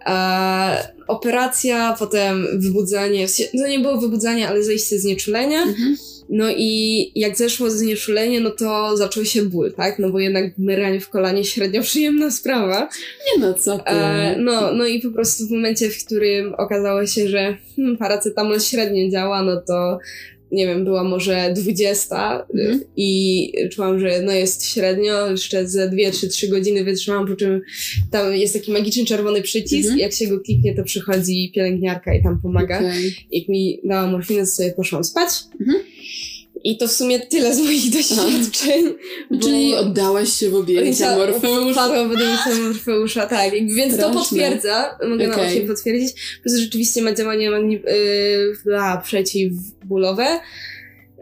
E, 0.06 0.94
operacja, 1.08 1.96
potem 2.00 2.48
wybudzanie, 2.54 3.28
no 3.54 3.68
nie 3.68 3.80
było 3.80 3.98
wybudzania, 4.02 4.50
ale 4.50 4.64
zejście 4.64 5.00
znieczulenia. 5.00 5.62
Mhm. 5.62 5.98
No 6.32 6.46
i 6.58 7.12
jak 7.16 7.38
zeszło 7.38 7.70
znieczulenie, 7.70 8.40
no 8.40 8.50
to 8.50 8.98
zaczął 8.98 9.26
się 9.26 9.42
ból, 9.46 9.74
tak? 9.74 10.00
No 10.00 10.10
bo 10.10 10.20
jednak 10.20 10.58
myranie 10.58 11.00
w 11.00 11.10
kolanie 11.10 11.46
średnio 11.46 11.82
przyjemna 11.82 12.32
sprawa. 12.32 12.90
Nie 13.28 13.42
no, 13.42 13.54
co 13.54 13.78
ty? 13.78 13.84
E, 13.86 14.36
no, 14.40 14.74
no 14.74 14.86
i 14.86 15.02
po 15.02 15.12
prostu 15.12 15.48
w 15.48 15.52
momencie, 15.52 15.90
w 15.90 16.06
którym 16.06 16.54
okazało 16.58 17.06
się, 17.06 17.28
że 17.28 17.58
hmm, 17.76 17.98
paracetamol 17.98 18.60
średnio 18.60 19.10
działa, 19.10 19.44
no 19.44 19.62
to 19.68 19.98
nie 20.52 20.68
wiem, 20.68 20.84
była 20.84 21.04
może 21.04 21.54
20 21.56 22.48
Mhm. 22.56 22.84
i 22.96 23.52
czułam, 23.72 24.00
że 24.00 24.22
no 24.22 24.32
jest 24.32 24.66
średnio, 24.66 25.32
jeszcze 25.32 25.68
ze 25.68 25.90
2 25.90 25.98
czy 26.20 26.28
3 26.28 26.48
godziny 26.48 26.84
wytrzymałam, 26.84 27.28
po 27.28 27.36
czym 27.36 27.62
tam 28.12 28.36
jest 28.36 28.54
taki 28.54 28.72
magiczny 28.72 29.06
czerwony 29.06 29.42
przycisk 29.42 29.96
i 29.96 30.00
jak 30.00 30.14
się 30.14 30.28
go 30.28 30.40
kliknie, 30.40 30.76
to 30.76 30.84
przychodzi 30.84 31.52
pielęgniarka 31.56 32.14
i 32.14 32.24
tam 32.24 32.42
pomaga 32.42 32.78
Okej. 32.78 33.16
jak 33.32 33.48
mi 33.48 33.80
dała 33.84 34.12
morfinę, 34.12 34.42
to 34.42 34.48
sobie 34.48 34.72
poszłam 34.72 35.04
spać. 35.04 35.30
Mhm. 35.62 35.80
I 36.64 36.78
to 36.78 36.88
w 36.88 36.92
sumie 36.92 37.20
tyle 37.20 37.56
z 37.56 37.60
moich 37.60 37.92
doświadczeń. 37.94 38.86
bo- 39.32 39.40
Czyli 39.40 39.76
oddałaś 39.76 40.30
się 40.34 40.50
w 40.50 40.56
objęcia 40.56 41.18
Morfeusza. 41.18 41.88
W 41.88 42.12
objęcia 42.12 42.50
Morfeusza, 42.64 43.26
tak. 43.28 43.52
Więc 43.52 43.94
to 43.98 44.00
Straszne. 44.00 44.20
potwierdza, 44.22 44.98
mogę 45.10 45.32
Okej. 45.32 45.58
oczy 45.58 45.68
potwierdzić. 45.68 46.40
Plus 46.44 46.56
rzeczywiście 46.56 47.02
ma 47.02 47.14
działanie 47.14 47.52
magni- 47.52 47.82
yy, 48.66 49.02
przeciwbólowe. 49.04 50.40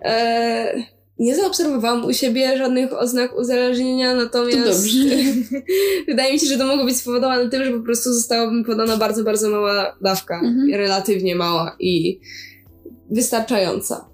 E, 0.02 0.84
nie 1.20 1.36
zaobserwowałam 1.36 2.06
u 2.06 2.14
siebie 2.14 2.58
żadnych 2.58 2.94
oznak 2.94 3.38
uzależnienia, 3.38 4.16
natomiast 4.16 4.84
To 4.86 4.88
wydaje 6.08 6.34
mi 6.34 6.40
się, 6.40 6.46
że 6.48 6.58
to 6.58 6.66
mogło 6.68 6.86
być 6.86 6.98
spowodowane 6.98 7.50
tym, 7.50 7.64
że 7.64 7.72
po 7.72 7.80
prostu 7.80 8.14
została 8.14 8.52
mi 8.52 8.66
podana 8.66 8.98
bardzo, 8.98 9.24
bardzo 9.24 9.50
mała 9.50 9.98
dawka. 10.02 10.36
Mhm. 10.44 10.74
Relatywnie 10.74 11.36
mała 11.36 11.76
i 11.80 12.20
wystarczająca 13.12 14.10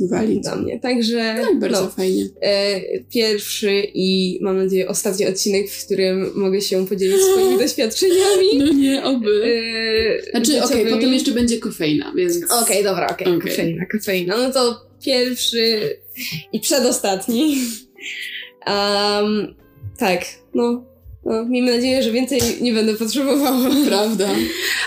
Walić. 0.00 0.42
dla 0.42 0.56
mnie. 0.56 0.80
Także 0.80 1.34
Tak, 1.42 1.58
bardzo 1.58 1.82
no, 1.82 1.88
fajnie. 1.90 2.24
e, 2.40 2.80
pierwszy 3.12 3.82
i 3.94 4.38
mam 4.42 4.56
nadzieję 4.56 4.88
ostatni 4.88 5.26
odcinek, 5.26 5.70
w 5.70 5.84
którym 5.84 6.30
mogę 6.34 6.60
się 6.60 6.86
podzielić 6.86 7.16
swoimi 7.20 7.58
doświadczeniami. 7.64 8.58
No 8.58 8.72
nie, 8.72 9.04
oby. 9.04 9.42
E, 10.26 10.30
Znaczy, 10.30 10.52
okej, 10.56 10.62
życiowymi. 10.68 10.90
potem 10.90 11.12
jeszcze 11.12 11.30
będzie 11.30 11.58
kofeina, 11.58 12.12
więc... 12.16 12.52
Okej, 12.62 12.84
dobra, 12.84 13.06
okej. 13.06 13.26
Okej. 13.26 13.40
Kofeina, 13.50 13.86
kofeina. 13.86 14.36
No 14.36 14.52
to 14.52 14.86
pierwszy 15.04 15.80
i 16.52 16.60
przedostatni. 16.60 17.56
Um, 18.66 19.54
tak, 19.98 20.24
no, 20.54 20.84
no. 21.24 21.44
Miejmy 21.44 21.76
nadzieję, 21.76 22.02
że 22.02 22.10
więcej 22.10 22.40
nie 22.60 22.72
będę 22.72 22.94
potrzebowała. 22.94 23.68
Prawda. 23.88 24.28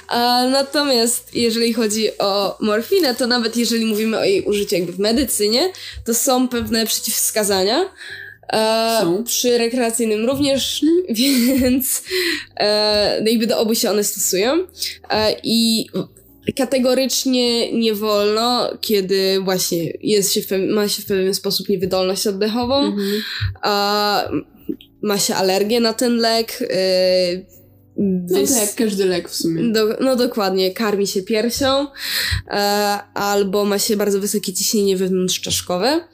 A 0.08 0.44
natomiast 0.52 1.36
jeżeli 1.36 1.74
chodzi 1.74 2.18
o 2.18 2.58
morfinę, 2.62 3.16
to 3.16 3.28
nawet 3.28 3.58
jeżeli 3.58 3.86
mówimy 3.86 4.18
o 4.18 4.24
jej 4.24 4.42
użyciu 4.42 4.76
jakby 4.76 4.92
w 4.92 5.00
medycynie, 5.00 5.72
to 6.06 6.14
są 6.14 6.48
pewne 6.48 6.86
przeciwwskazania. 6.86 7.90
E, 8.54 9.00
Są. 9.02 9.24
Przy 9.24 9.58
rekreacyjnym 9.58 10.26
również, 10.26 10.82
więc 11.10 12.04
e, 12.60 13.20
no 13.22 13.30
jakby 13.32 13.48
do 13.48 13.60
obu 13.60 13.76
się 13.76 13.90
one 13.92 14.04
stosują. 14.04 14.68
E, 15.10 15.36
I 15.44 15.86
kategorycznie 16.58 17.72
nie 17.72 17.94
wolno, 17.94 18.70
kiedy 18.82 19.40
właśnie 19.42 19.94
jest 20.02 20.34
się 20.34 20.42
w, 20.42 20.48
ma 20.70 20.88
się 20.88 21.02
w 21.02 21.06
pewien 21.06 21.34
sposób 21.34 21.70
niewydolność 21.70 22.28
oddechową, 22.28 22.86
Mhm. 22.86 23.22
a 23.62 24.30
ma 25.02 25.18
się 25.18 25.36
alergię 25.36 25.80
na 25.80 25.94
ten 25.94 26.18
lek. 26.18 26.60
e, 26.62 27.58
No 27.98 28.48
to 28.48 28.54
jak 28.54 28.76
każdy 28.76 29.06
lek 29.06 29.30
w 29.30 29.36
sumie. 29.36 29.72
do, 29.74 29.98
no 30.02 30.16
dokładnie, 30.16 30.72
karmi 30.74 31.08
się 31.08 31.24
piersią, 31.24 31.88
e, 32.48 32.54
albo 33.14 33.66
ma 33.66 33.80
się 33.80 33.98
bardzo 33.98 34.20
wysokie 34.20 34.54
ciśnienie 34.54 34.98
wewnątrzczaszkowe. 34.98 36.08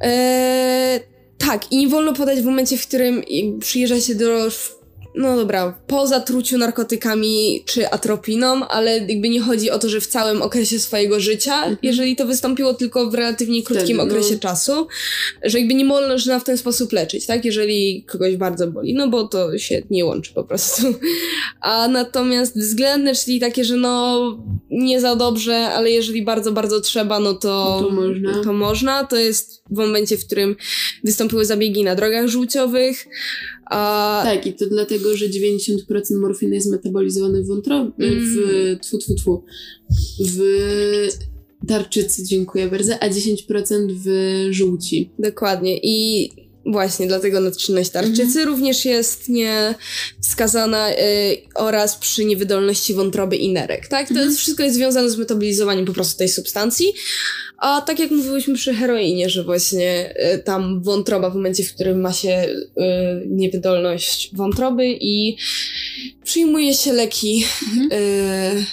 E, 0.00 1.00
tak, 1.38 1.72
i 1.72 1.76
nie 1.76 1.88
wolno 1.88 2.12
podać 2.12 2.40
w 2.40 2.44
momencie, 2.44 2.76
w 2.78 2.86
którym 2.86 3.22
przyjeżdża 3.60 4.00
się 4.00 4.14
do. 4.14 4.48
No 5.14 5.36
dobra, 5.36 5.78
po 5.86 6.06
zatruciu 6.06 6.58
narkotykami 6.58 7.62
czy 7.66 7.90
atropiną, 7.90 8.68
ale 8.68 8.98
jakby 8.98 9.28
nie 9.28 9.40
chodzi 9.40 9.70
o 9.70 9.78
to, 9.78 9.88
że 9.88 10.00
w 10.00 10.06
całym 10.06 10.42
okresie 10.42 10.78
swojego 10.78 11.20
życia, 11.20 11.76
jeżeli 11.82 12.16
to 12.16 12.26
wystąpiło 12.26 12.74
tylko 12.74 13.10
w 13.10 13.14
relatywnie 13.14 13.62
krótkim 13.62 13.96
Wtedy, 13.96 13.98
no. 13.98 14.02
okresie 14.02 14.38
czasu, 14.38 14.86
że 15.44 15.58
jakby 15.58 15.74
nie 15.74 15.84
można 15.84 16.38
w 16.38 16.44
ten 16.44 16.58
sposób 16.58 16.92
leczyć, 16.92 17.26
tak? 17.26 17.44
Jeżeli 17.44 18.04
kogoś 18.04 18.36
bardzo 18.36 18.66
boli, 18.66 18.94
no 18.94 19.08
bo 19.08 19.28
to 19.28 19.58
się 19.58 19.82
nie 19.90 20.04
łączy 20.04 20.34
po 20.34 20.44
prostu. 20.44 20.82
A 21.60 21.88
natomiast 21.88 22.58
względne, 22.58 23.14
czyli 23.14 23.40
takie, 23.40 23.64
że 23.64 23.76
no 23.76 24.22
nie 24.70 25.00
za 25.00 25.16
dobrze, 25.16 25.56
ale 25.56 25.90
jeżeli 25.90 26.22
bardzo, 26.22 26.52
bardzo 26.52 26.80
trzeba, 26.80 27.20
no 27.20 27.34
to, 27.34 27.80
To 27.82 27.90
można. 27.90 28.42
To, 28.42 28.52
można. 28.52 29.04
to 29.04 29.16
jest 29.16 29.62
w 29.70 29.76
momencie, 29.76 30.18
w 30.18 30.26
którym 30.26 30.56
wystąpiły 31.04 31.44
zabiegi 31.44 31.84
na 31.84 31.94
drogach 31.94 32.28
żółciowych. 32.28 33.06
A, 33.72 34.22
Tak, 34.24 34.46
i 34.46 34.52
to 34.54 34.66
dlatego, 34.66 35.16
że 35.16 35.26
90% 35.28 36.20
morfiny 36.20 36.54
jest 36.54 36.70
metabolizowane 36.70 37.42
w 37.42 37.46
wątrobie, 37.46 37.92
w 37.98 38.38
Mm. 38.38 38.78
tfu, 38.78 38.98
tfu, 38.98 39.14
tfu, 39.14 39.44
w 40.20 40.38
tarczycy, 41.68 42.24
dziękuję 42.24 42.68
bardzo, 42.68 42.92
a 43.00 43.08
10% 43.08 43.92
w 43.92 44.08
żółci. 44.50 45.10
Dokładnie. 45.18 45.78
I 45.82 46.28
właśnie 46.66 47.06
dlatego 47.06 47.40
nadczynność 47.40 47.90
tarczycy 47.90 48.22
Mhm. 48.22 48.48
również 48.48 48.84
jest 48.84 49.28
nie 49.28 49.74
wskazana 50.20 50.90
y, 50.92 50.96
oraz 51.54 51.96
przy 51.96 52.24
niewydolności 52.24 52.94
wątroby 52.94 53.36
i 53.36 53.52
nerek, 53.52 53.88
tak? 53.88 54.06
To 54.08 54.10
Mhm. 54.14 54.28
jest, 54.28 54.40
wszystko 54.40 54.62
jest 54.62 54.76
związane 54.76 55.10
z 55.10 55.16
metabolizowaniem 55.18 55.84
po 55.84 55.92
prostu 55.92 56.18
tej 56.18 56.28
substancji. 56.28 56.86
A 57.62 57.80
tak 57.80 57.98
jak 57.98 58.10
mówiłyśmy 58.10 58.54
przy 58.54 58.74
heroinie, 58.74 59.30
że 59.30 59.44
właśnie 59.44 60.14
y, 60.34 60.38
tam 60.38 60.82
wątroba 60.82 61.30
w 61.30 61.34
momencie, 61.34 61.64
w 61.64 61.74
którym 61.74 62.00
ma 62.00 62.12
się 62.12 62.46
y, 62.48 62.62
niewydolność 63.26 64.30
wątroby 64.36 64.86
i 65.00 65.36
przyjmuje 66.24 66.74
się 66.74 66.92
leki 66.92 67.44
Mhm. 67.76 67.92
y, 67.92 68.64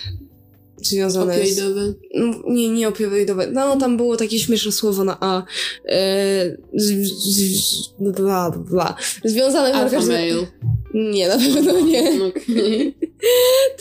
związane 0.82 1.34
z... 1.34 1.40
Opioidowe. 1.40 1.94
No, 2.16 2.34
nie, 2.48 2.70
nie 2.70 2.88
opioidowe. 2.88 3.48
No, 3.52 3.78
tam 3.78 3.98
było 3.98 4.18
takie 4.18 4.40
śmieszne 4.40 4.72
słowo 4.72 5.04
na 5.04 5.18
A. 5.20 5.44
E, 5.86 6.58
z, 6.74 7.08
z, 7.08 7.38
z, 7.60 7.94
bla, 8.00 8.52
bla. 8.70 8.96
Związane 9.26 9.74
Alpha 9.74 9.96
każdym- 9.98 10.14
male. 10.14 10.48
Nie, 10.94 11.28
na 11.28 11.38
pewno 11.38 11.80
nie. 11.80 12.12
Okej. 12.28 12.96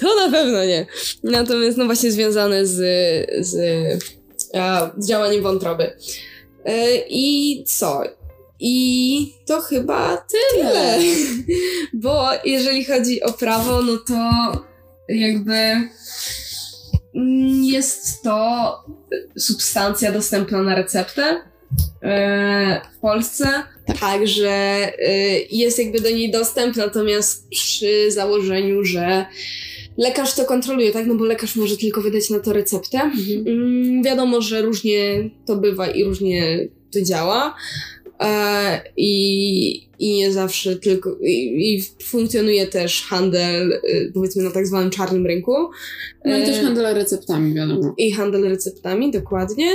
To 0.00 0.17
na 0.17 0.31
pewno 0.33 0.65
nie. 0.65 0.87
Natomiast, 1.23 1.79
no 1.79 1.85
właśnie 1.85 2.12
związane 2.12 2.67
z, 2.67 2.77
z, 3.47 3.55
z 4.99 5.09
działaniem 5.09 5.43
wątroby. 5.43 5.93
E, 6.64 6.99
I 7.09 7.64
co? 7.67 8.02
I 8.61 9.35
to 9.47 9.61
chyba 9.61 10.17
tyle. 10.17 10.99
Bo 11.93 12.28
jeżeli 12.45 12.85
chodzi 12.85 13.23
o 13.23 13.33
prawo, 13.33 13.83
no 13.83 13.97
to 13.97 14.52
jakby 15.09 15.55
mm, 17.14 17.64
jest 17.64 18.23
to 18.23 18.75
substancja 19.38 20.12
dostępna 20.12 20.62
na 20.62 20.75
receptę 20.75 21.40
e, 22.02 22.81
w 22.97 22.99
Polsce. 22.99 23.49
Także 24.00 24.50
e, 24.50 24.93
jest 25.50 25.78
jakby 25.78 26.00
do 26.00 26.11
niej 26.11 26.31
dostęp, 26.31 26.76
natomiast 26.76 27.49
przy 27.49 28.12
założeniu, 28.12 28.85
że 28.85 29.26
lekarz 29.99 30.35
to 30.35 30.45
kontroluje, 30.45 30.93
tak? 30.93 31.07
No 31.07 31.14
bo 31.14 31.25
lekarz 31.25 31.57
może 31.57 31.76
tylko 31.76 32.00
wydać 32.00 32.31
na 32.31 32.40
to 32.40 32.52
receptę. 32.52 32.99
Mhm. 33.00 33.45
Mm, 33.47 34.02
wiadomo, 34.02 34.40
że 34.40 34.62
różnie 34.62 35.31
to 35.47 35.57
bywa 35.57 35.87
i 35.88 36.05
różnie 36.05 36.69
to 36.93 37.02
działa. 37.02 37.55
E, 38.21 38.81
i, 38.97 39.88
I 39.99 40.17
nie 40.17 40.33
zawsze 40.33 40.76
tylko. 40.76 41.17
I, 41.23 41.75
I 41.75 41.83
funkcjonuje 42.05 42.67
też 42.67 43.02
handel, 43.02 43.73
y, 43.73 44.11
powiedzmy, 44.14 44.43
na 44.43 44.50
tak 44.50 44.67
zwanym 44.67 44.90
czarnym 44.90 45.26
rynku. 45.26 45.52
No 46.25 46.38
i 46.38 46.43
też 46.43 46.57
E, 46.59 46.62
handel 46.62 46.95
receptami, 46.95 47.55
wiadomo. 47.55 47.95
i 47.99 48.12
handel 48.12 48.43
receptami, 48.49 49.11
dokładnie. 49.11 49.67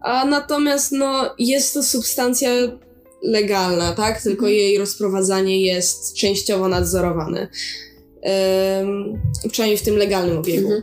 A 0.00 0.24
natomiast 0.24 0.92
no, 0.92 1.34
jest 1.38 1.74
to 1.74 1.82
substancja 1.82 2.50
legalna, 3.22 3.92
tak? 3.92 4.22
Tylko 4.22 4.46
Mhm. 4.46 4.52
jej 4.54 4.78
rozprowadzanie 4.78 5.62
jest 5.66 6.14
częściowo 6.14 6.68
nadzorowane. 6.68 7.48
Przynajmniej 9.50 9.78
w 9.78 9.82
tym 9.82 9.96
legalnym 9.96 10.38
obiegu. 10.38 10.66
Mhm. 10.72 10.82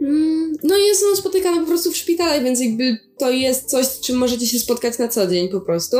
Mm, 0.00 0.52
No 0.62 0.76
i 0.78 0.82
jest 0.86 1.02
ono 1.04 1.16
spotykane 1.16 1.60
po 1.60 1.66
prostu 1.66 1.92
w 1.92 1.96
szpitalach, 1.96 2.42
więc 2.44 2.60
jakby 2.60 2.96
to 3.18 3.30
jest 3.30 3.64
coś, 3.70 3.86
z 3.86 4.00
czym 4.00 4.16
możecie 4.16 4.46
się 4.46 4.58
spotkać 4.58 4.98
na 4.98 5.08
co 5.08 5.26
dzień 5.26 5.48
po 5.48 5.60
prostu. 5.60 5.96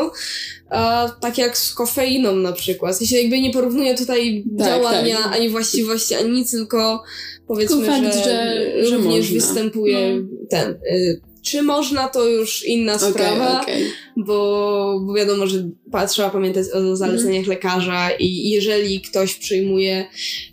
A, 0.71 1.11
tak 1.21 1.39
jak 1.39 1.59
z 1.59 1.75
kofeiną 1.75 2.37
na 2.37 2.53
przykład. 2.53 3.01
Ja 3.01 3.07
się 3.07 3.19
jakby 3.21 3.41
nie 3.41 3.51
porównuję 3.53 3.95
tutaj 3.95 4.45
Tak, 4.59 4.67
działania, 4.69 5.17
tak. 5.17 5.33
ani 5.37 5.49
właściwości, 5.49 6.15
ani 6.15 6.31
nic, 6.31 6.51
tylko 6.51 7.03
powiedzmy, 7.49 7.77
Tylko 7.77 7.93
fakt, 7.93 8.15
że, 8.15 8.25
że- 8.25 8.85
że 8.87 8.97
również 8.97 9.31
można. 9.33 9.35
występuje 9.35 10.17
No. 10.17 10.29
ten. 10.51 10.71
Y, 10.71 11.21
czy 11.45 11.63
można, 11.63 12.09
to 12.09 12.29
już 12.29 12.65
inna 12.67 12.99
sprawa, 12.99 13.61
okej. 13.63 13.85
bo, 14.17 15.01
bo 15.07 15.15
wiadomo, 15.15 15.47
że 15.47 15.69
trzeba 16.09 16.31
pamiętać 16.31 16.67
o 16.75 16.97
zaleceniach 16.97 17.39
Mhm. 17.39 17.49
lekarza 17.49 18.11
i 18.19 18.49
jeżeli 18.51 19.01
ktoś 19.01 19.35
przyjmuje 19.35 20.07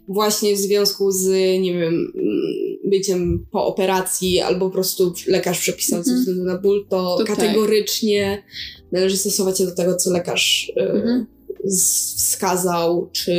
właśnie 0.07 0.55
w 0.55 0.57
związku 0.59 1.11
z, 1.11 1.27
nie 1.61 1.73
wiem, 1.73 2.11
mm, 2.15 2.41
byciem 2.85 3.45
po 3.51 3.65
operacji 3.65 4.39
albo 4.39 4.65
po 4.65 4.71
prostu 4.73 5.13
lekarz 5.27 5.59
przepisał 5.59 6.03
ze 6.03 6.11
Mhm. 6.11 6.19
względu 6.19 6.43
na 6.43 6.57
ból, 6.57 6.85
to, 6.89 7.15
To 7.17 7.23
tak. 7.23 7.35
kategorycznie 7.37 8.43
należy 8.91 9.17
stosować 9.17 9.57
się 9.57 9.65
do 9.65 9.75
tego, 9.75 9.95
co 9.95 10.11
lekarz 10.11 10.71
y, 10.77 11.25
z- 11.63 12.15
wskazał 12.15 13.09
czy 13.11 13.33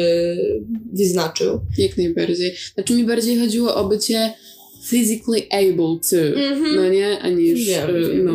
wyznaczył. 0.92 1.60
Jak 1.78 1.96
najbardziej. 1.98 2.52
Znaczy 2.74 2.94
mi 2.94 3.04
bardziej 3.04 3.38
chodziło 3.38 3.74
o 3.74 3.88
bycie 3.88 4.34
physically 4.90 5.48
able 5.50 5.98
to, 6.10 6.16
Mhm. 6.16 6.76
no 6.76 6.88
nie? 6.88 7.18
A 7.20 7.28
niż, 7.28 7.66
Wiem, 7.66 7.90
y, 7.96 8.22
no, 8.24 8.32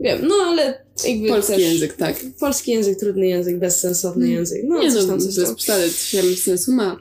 Wiem, 0.00 0.18
no 0.28 0.34
ale 0.34 0.84
jakby 1.08 1.28
polski 1.28 1.52
też... 1.52 1.62
język, 1.62 1.92
tak. 1.96 2.16
Polski 2.40 2.70
język, 2.70 2.98
trudny 2.98 3.26
język, 3.26 3.58
bezsensowny 3.58 4.24
Mm. 4.26 4.36
język. 4.36 4.62
No, 4.64 4.82
nie 4.82 4.92
coś 4.92 5.02
no, 5.02 5.08
tam, 5.08 5.20
coś 5.20 5.34
tam. 5.66 5.80
bez 6.22 6.42
sensu 6.42 6.72
ma. 6.72 6.96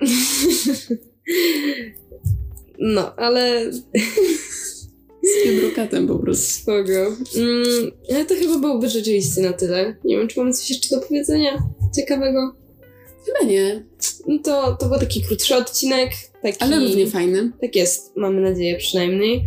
No, 2.79 3.15
ale 3.15 3.71
Z 3.73 5.43
fibrokatem 5.43 6.07
po 6.07 6.15
prostu. 6.19 6.61
spoko. 6.61 7.15
Mm, 7.35 7.91
ale 8.11 8.25
to 8.25 8.35
chyba 8.35 8.57
byłoby 8.57 8.89
rzeczywiście 8.89 9.41
na 9.41 9.53
tyle. 9.53 9.95
Nie 10.03 10.17
wiem, 10.17 10.27
czy 10.27 10.39
mamy 10.39 10.53
coś 10.53 10.69
jeszcze 10.69 10.95
do 10.95 11.01
powiedzenia 11.01 11.57
ciekawego. 11.95 12.55
Chyba 13.25 13.51
nie, 13.51 13.83
No 14.27 14.39
to, 14.43 14.77
to 14.79 14.89
był 14.89 14.99
taki 14.99 15.21
krótszy 15.21 15.55
odcinek. 15.55 16.09
Taki, 16.53 16.63
ale 16.73 16.79
równie 16.79 17.07
fajny. 17.07 17.51
Tak 17.61 17.75
jest, 17.75 18.15
mamy 18.15 18.41
nadzieję 18.41 18.77
przynajmniej. 18.77 19.43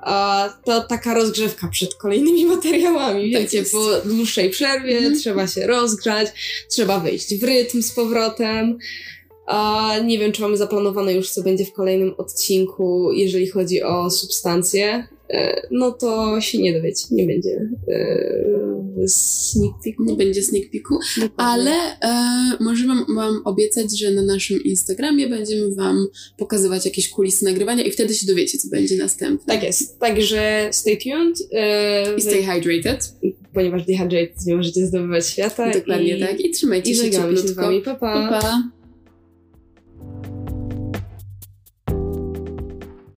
A 0.00 0.48
to 0.64 0.80
taka 0.80 1.14
rozgrzewka 1.14 1.68
przed 1.68 1.94
kolejnymi 1.94 2.46
materiałami. 2.56 3.32
Tak 3.32 3.42
Wiecie, 3.42 3.58
jest. 3.58 3.72
po 3.72 4.08
dłuższej 4.08 4.50
przerwie 4.50 4.96
Mhm. 4.96 5.18
trzeba 5.18 5.46
się 5.46 5.66
rozgrzać, 5.66 6.28
trzeba 6.70 7.00
wejść 7.00 7.34
w 7.38 7.44
rytm 7.44 7.82
z 7.82 7.92
powrotem. 7.92 8.78
A 9.46 9.92
nie 10.04 10.18
wiem, 10.18 10.32
czy 10.32 10.42
mamy 10.42 10.56
zaplanowane 10.56 11.12
już, 11.14 11.30
co 11.30 11.42
będzie 11.42 11.64
w 11.64 11.72
kolejnym 11.72 12.14
odcinku, 12.18 13.12
jeżeli 13.12 13.46
chodzi 13.48 13.82
o 13.82 14.10
substancje. 14.10 15.08
E, 15.30 15.66
No 15.70 15.92
to 15.92 16.40
się 16.40 16.58
nie 16.58 16.72
dowiecie, 16.72 17.06
nie 17.10 17.26
będzie 17.26 17.68
e, 17.88 19.08
sneak 19.08 19.72
peeku. 19.84 20.04
Nie 20.04 20.16
będzie 20.16 20.42
sneak 20.42 20.70
peeku, 20.70 20.98
ale 21.36 21.70
e, 22.00 22.14
może 22.60 22.86
wam, 22.86 23.04
wam 23.16 23.40
obiecać, 23.44 23.98
że 23.98 24.10
na 24.10 24.22
naszym 24.22 24.62
Instagramie 24.64 25.28
będziemy 25.28 25.74
wam 25.74 26.06
pokazywać 26.36 26.84
jakieś 26.84 27.08
kulisy 27.10 27.44
nagrywania 27.44 27.84
i 27.84 27.90
wtedy 27.90 28.14
się 28.14 28.26
dowiecie, 28.26 28.58
co 28.58 28.68
będzie 28.68 28.96
następne. 28.96 29.54
Tak 29.54 29.62
jest, 29.64 29.98
także 29.98 30.68
stay 30.72 30.96
tuned. 30.96 31.38
e, 31.52 32.16
I 32.16 32.20
stay 32.22 32.42
hydrated. 32.42 33.12
ponieważ 33.54 33.86
dehydrated 33.86 34.46
nie 34.46 34.56
możecie 34.56 34.86
zdobywać 34.86 35.26
świata. 35.26 35.70
Dokładnie 35.72 36.16
i, 36.16 36.20
tak. 36.20 36.40
I 36.40 36.50
trzymajcie 36.50 36.90
I 36.90 36.94
się 36.96 37.02
żegnamy 37.02 37.32
się 37.32 37.38
z 37.38 37.40
cieplutko. 37.40 37.62
wami. 37.62 37.82
Pa, 37.82 37.94
pa. 37.94 38.28
pa. 38.30 38.40
pa. 38.40 38.62